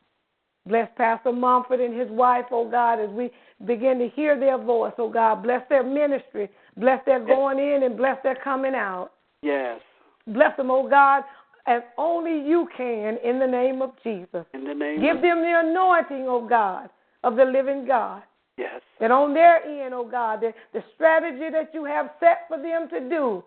[0.65, 3.30] Bless Pastor Mumford and his wife, oh God, as we
[3.65, 5.43] begin to hear their voice, oh God.
[5.43, 6.49] Bless their ministry.
[6.77, 9.11] Bless their going in and bless their coming out.
[9.41, 9.80] Yes.
[10.25, 11.23] Bless them, oh God,
[11.65, 14.45] as only you can in the name of Jesus.
[14.53, 15.22] In the name Give of...
[15.22, 16.90] them the anointing, oh God,
[17.23, 18.23] of the living God.
[18.57, 18.81] Yes.
[18.99, 22.88] And on their end, oh God, the, the strategy that you have set for them
[22.90, 23.44] to do,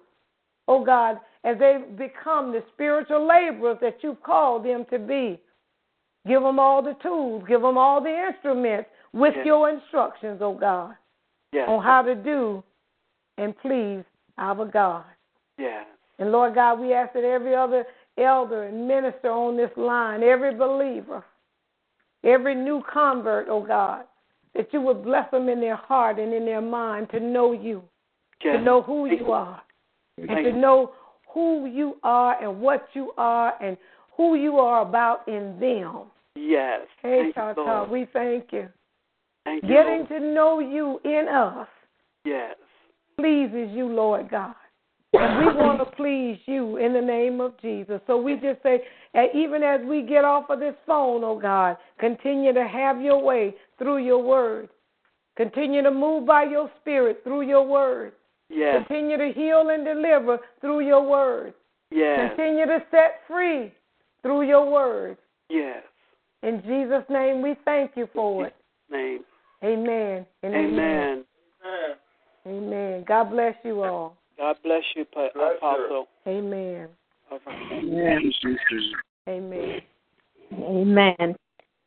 [0.66, 5.40] oh God, as they become the spiritual laborers that you've called them to be.
[6.26, 9.46] Give them all the tools, give them all the instruments with yes.
[9.46, 10.94] your instructions, oh God,
[11.52, 11.68] yes.
[11.68, 12.64] on how to do
[13.38, 14.02] and please
[14.38, 15.04] our God.
[15.56, 15.86] Yes.
[16.18, 17.84] And Lord God, we ask that every other
[18.18, 21.24] elder and minister on this line, every believer,
[22.24, 24.04] every new convert, oh God,
[24.54, 27.82] that you would bless them in their heart and in their mind to know you,
[28.42, 29.62] to know who you are,
[30.16, 30.92] and to know
[31.32, 33.76] who you are and what you are and
[34.16, 36.04] who you are about in them.
[36.34, 36.86] Yes.
[37.02, 38.68] Hey, thank Tata, we thank you.
[39.44, 40.08] Thank you Getting Lord.
[40.08, 41.68] to know you in us
[42.24, 42.56] yes.
[43.16, 44.54] pleases you, Lord God.
[45.18, 48.00] And we want to please you in the name of Jesus.
[48.06, 48.80] So we just say,
[49.34, 53.54] even as we get off of this phone, oh God, continue to have your way
[53.78, 54.68] through your word.
[55.36, 58.12] Continue to move by your spirit through your word.
[58.48, 58.84] Yes.
[58.86, 61.52] Continue to heal and deliver through your word.
[61.90, 62.30] Yes.
[62.30, 63.72] Continue to set free
[64.22, 65.16] through your word.
[65.50, 65.82] Yes.
[66.42, 68.56] In Jesus' name, we thank you for it.
[68.90, 69.24] Name.
[69.64, 70.26] Amen.
[70.44, 70.64] Amen.
[70.64, 71.24] Amen.
[72.46, 73.04] Amen.
[73.08, 74.16] God bless you all.
[74.38, 76.06] God bless you, pa- Apostle.
[76.26, 76.88] Amen.
[77.30, 77.72] All right.
[77.72, 78.32] Amen.
[79.28, 79.80] Amen.
[80.52, 81.36] Amen.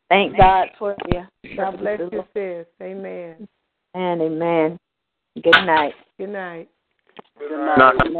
[0.09, 1.21] Thank God for you.
[1.55, 2.65] God bless you, sis.
[2.81, 3.47] Amen.
[3.93, 4.77] And amen.
[5.41, 5.93] Good night.
[6.17, 6.69] Good night.
[7.37, 7.95] Good night.
[8.09, 8.19] Good